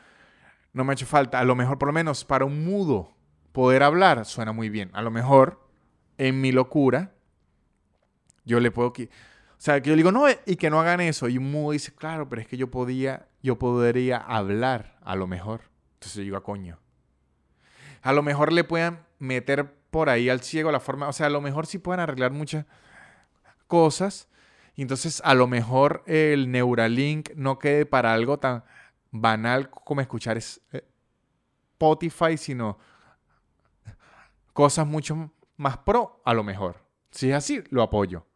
[0.72, 1.42] no me ha hecho falta.
[1.42, 3.14] A lo mejor, por lo menos, para un mudo
[3.52, 4.90] poder hablar suena muy bien.
[4.94, 5.68] A lo mejor,
[6.18, 7.12] en mi locura,
[8.46, 8.94] yo le puedo...
[9.60, 11.28] O sea, que yo digo, no, y que no hagan eso.
[11.28, 15.64] Y mudo dice, claro, pero es que yo podía, yo podría hablar, a lo mejor.
[15.96, 16.80] Entonces yo digo, a coño.
[18.02, 21.30] A lo mejor le puedan meter por ahí al ciego la forma, o sea, a
[21.30, 22.66] lo mejor sí pueden arreglar muchas
[23.68, 24.30] cosas.
[24.76, 28.64] Y entonces a lo mejor el Neuralink no quede para algo tan
[29.12, 30.86] banal como escuchar eh,
[31.74, 32.78] Spotify, sino
[34.54, 36.86] cosas mucho más pro, a lo mejor.
[37.12, 38.29] Si es así, lo apoyo.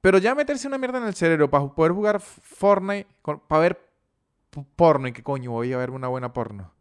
[0.00, 3.06] Pero ya meterse una mierda en el cerebro para poder jugar Fortnite,
[3.48, 3.86] para ver
[4.76, 6.72] porno y qué coño, voy a ver una buena porno.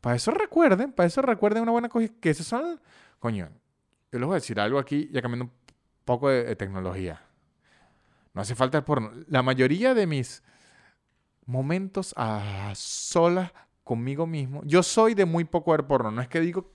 [0.00, 2.80] Para eso recuerden, para eso recuerden una buena cosa, que esos son,
[3.18, 3.48] coño,
[4.10, 5.52] yo les voy a decir algo aquí, ya cambiando un
[6.04, 7.22] poco de, tecnología.
[8.32, 9.12] No hace falta el porno.
[9.28, 10.42] La mayoría de mis
[11.46, 13.52] momentos a solas
[13.84, 16.10] conmigo mismo, yo soy de muy poco ver porno.
[16.10, 16.72] No es que digo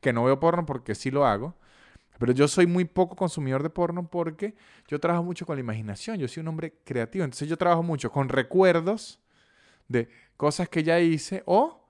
[0.00, 1.54] que no veo porno porque sí lo hago.
[2.18, 4.54] Pero yo soy muy poco consumidor de porno porque
[4.88, 6.18] yo trabajo mucho con la imaginación.
[6.18, 7.24] Yo soy un hombre creativo.
[7.24, 9.20] Entonces yo trabajo mucho con recuerdos
[9.88, 11.84] de cosas que ya hice o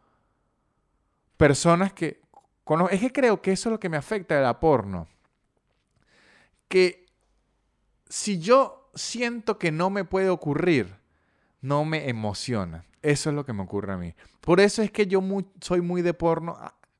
[1.36, 2.20] personas que
[2.64, 2.94] conozco.
[2.94, 5.08] Es que creo que eso es lo que me afecta de la porno.
[6.68, 7.06] Que
[8.08, 10.96] si yo siento que no me puede ocurrir,
[11.60, 12.84] no me emociona.
[13.02, 14.14] Eso es lo que me ocurre a mí.
[14.40, 15.22] Por eso es que yo
[15.60, 16.56] soy muy de porno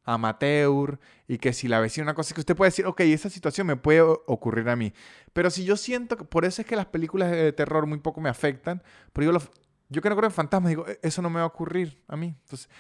[0.07, 0.99] amateur
[1.29, 3.77] y que si la vecina una cosa que usted puede decir, ok, esa situación me
[3.77, 4.95] puede ocurrir a mí.
[5.33, 8.21] Pero si yo siento que por eso es que las películas de terror muy poco
[8.21, 8.83] me afectan,
[9.13, 9.39] pero yo,
[9.91, 12.17] yo que no creo en fantasmas, digo, e, eso no me va a ocurrir a
[12.17, 12.37] mí.
[12.45, 12.71] Entonces,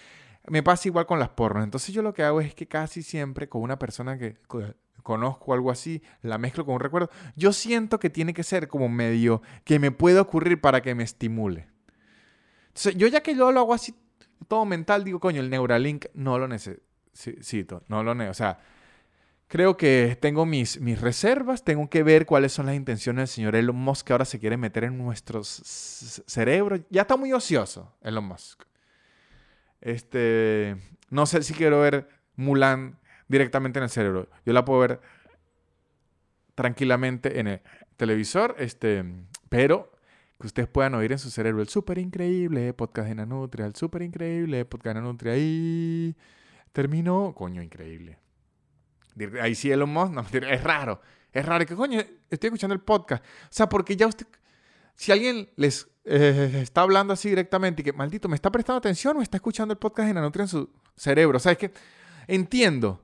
[0.48, 1.64] me pasa igual con las pornos.
[1.64, 4.36] Entonces yo lo que hago es que casi siempre con una persona que
[5.02, 8.88] conozco algo así, la mezclo con un recuerdo, yo siento que tiene que ser como
[8.88, 11.68] medio que me puede ocurrir para que me estimule.
[12.68, 13.94] Entonces, yo ya que yo lo hago así
[14.46, 16.85] todo mental, digo, coño, el Neuralink no lo necesito
[17.16, 18.58] cito, no lo O sea,
[19.48, 23.56] creo que tengo mis, mis reservas, tengo que ver cuáles son las intenciones del señor
[23.56, 25.48] Elon Musk que ahora se quiere meter en nuestros
[26.26, 26.80] cerebros.
[26.90, 28.62] Ya está muy ocioso Elon Musk.
[29.80, 30.76] Este,
[31.10, 32.98] no sé si quiero ver Mulan
[33.28, 34.28] directamente en el cerebro.
[34.44, 35.00] Yo la puedo ver
[36.54, 37.60] tranquilamente en el
[37.96, 39.04] televisor, este,
[39.48, 39.92] pero
[40.40, 44.02] que ustedes puedan oír en su cerebro el súper increíble podcast de Nanutria, el súper
[44.02, 46.14] increíble podcast de Nanutria y
[46.76, 48.18] terminó, coño, increíble.
[49.40, 50.20] Ahí sí Elon Musk, no,
[50.50, 51.00] es raro,
[51.32, 51.64] es raro.
[51.64, 51.98] Que coño,
[52.28, 53.24] estoy escuchando el podcast.
[53.24, 54.26] O sea, porque ya usted,
[54.94, 59.16] si alguien les eh, está hablando así directamente y que, maldito, ¿me está prestando atención
[59.16, 61.38] o está escuchando el podcast de Nanutria en su cerebro?
[61.38, 61.72] O sea, es que
[62.26, 63.02] entiendo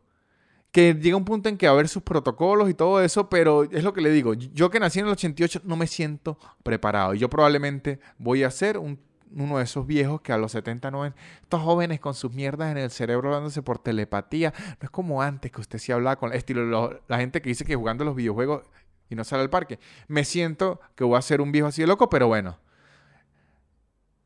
[0.70, 3.62] que llega un punto en que va a haber sus protocolos y todo eso, pero
[3.62, 7.14] es lo que le digo, yo que nací en el 88 no me siento preparado.
[7.14, 9.00] Yo probablemente voy a ser un
[9.34, 12.78] uno de esos viejos que a los 70, 90, estos jóvenes con sus mierdas en
[12.78, 14.52] el cerebro hablándose por telepatía.
[14.80, 17.76] No es como antes que usted sí hablaba con estilo, la gente que dice que
[17.76, 18.62] jugando los videojuegos
[19.08, 19.78] y no sale al parque.
[20.08, 22.58] Me siento que voy a ser un viejo así de loco, pero bueno.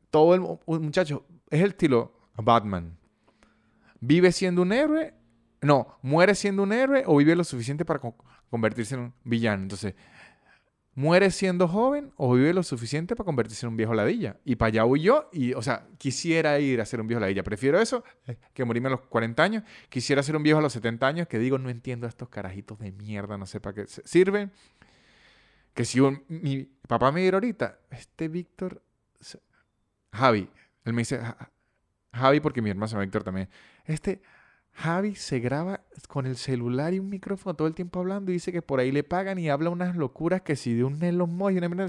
[0.09, 2.97] Todo el muchacho es el estilo Batman.
[3.99, 5.13] Vive siendo un héroe,
[5.61, 7.99] no, muere siendo un héroe o vive lo suficiente para
[8.49, 9.63] convertirse en un villano.
[9.63, 9.95] Entonces,
[10.97, 14.37] muere siendo joven o vive lo suficiente para convertirse en un viejo ladilla.
[14.43, 17.43] Y para allá voy yo, y, o sea, quisiera ir a ser un viejo ladilla.
[17.43, 18.03] Prefiero eso
[18.55, 19.63] que morirme a los 40 años.
[19.89, 22.79] Quisiera ser un viejo a los 70 años que digo, no entiendo a estos carajitos
[22.79, 24.51] de mierda, no sé para qué sirven.
[25.75, 28.81] Que si mi papá me diera ahorita, este Víctor,
[30.11, 30.49] Javi,
[30.83, 31.21] él me dice,
[32.11, 33.49] Javi porque mi hermano se llama Víctor también,
[33.85, 34.19] este
[34.77, 38.51] Javi se graba con el celular y un micrófono todo el tiempo hablando y dice
[38.51, 41.55] que por ahí le pagan y habla unas locuras que si de un Elon Musk
[41.55, 41.87] y una mierda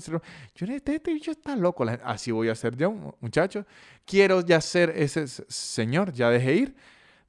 [0.54, 1.84] Yo este, este bicho está loco.
[2.02, 3.66] Así voy a ser yo, muchacho.
[4.06, 6.76] Quiero ya ser ese señor, ya dejé ir.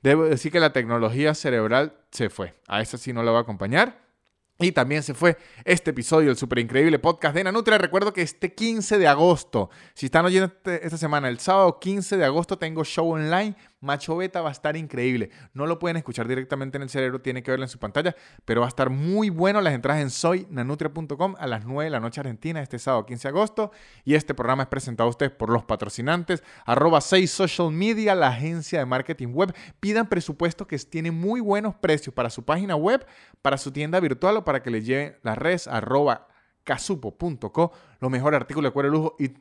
[0.02, 2.54] Debo decir que la tecnología cerebral se fue.
[2.70, 4.00] A esa sí no la voy a acompañar.
[4.62, 7.78] Y también se fue este episodio del super increíble podcast de Nanutria.
[7.78, 12.18] Recuerdo que este 15 de agosto, si están oyendo este, esta semana, el sábado 15
[12.18, 15.30] de agosto tengo show online Macho Beta va a estar increíble.
[15.54, 18.62] No lo pueden escuchar directamente en el cerebro, tiene que verlo en su pantalla, pero
[18.62, 19.62] va a estar muy bueno.
[19.62, 23.30] Las entradas en soynanutria.com a las 9 de la noche argentina este sábado 15 de
[23.30, 23.72] agosto.
[24.04, 28.30] Y este programa es presentado a ustedes por los patrocinantes, arroba 6 Social Media, la
[28.30, 29.56] agencia de marketing web.
[29.80, 33.06] Pidan presupuesto que tiene muy buenos precios para su página web,
[33.42, 36.28] para su tienda virtual o para que les lleven las redes arroba
[36.66, 39.32] casupo.co, los mejores artículos de cuero lujo y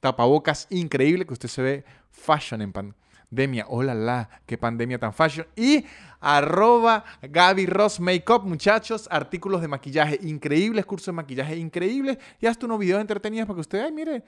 [0.00, 2.94] tapabocas increíble que usted se ve fashion en pan
[3.28, 3.66] pandemia.
[3.68, 5.46] Hola, la, qué pandemia tan fashion.
[5.56, 5.84] Y
[6.20, 12.18] arroba Gaby Ross Makeup, muchachos, artículos de maquillaje increíbles, cursos de maquillaje increíbles.
[12.40, 14.24] Y hasta unos videos entretenidos para que ustedes, ay, mire,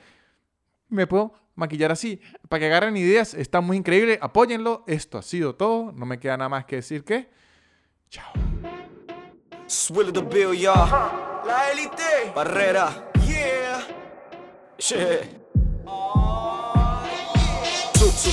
[0.89, 2.21] me puedo maquillar así.
[2.49, 4.19] Para que agarren ideas, está muy increíble.
[4.21, 4.85] Apóyenlo.
[4.87, 5.93] Esto ha sido todo.
[5.93, 7.29] No me queda nada más que decir que.
[8.09, 8.33] Chao.
[11.47, 12.33] La élite.
[12.35, 13.11] Barrera.
[13.27, 13.87] Yeah.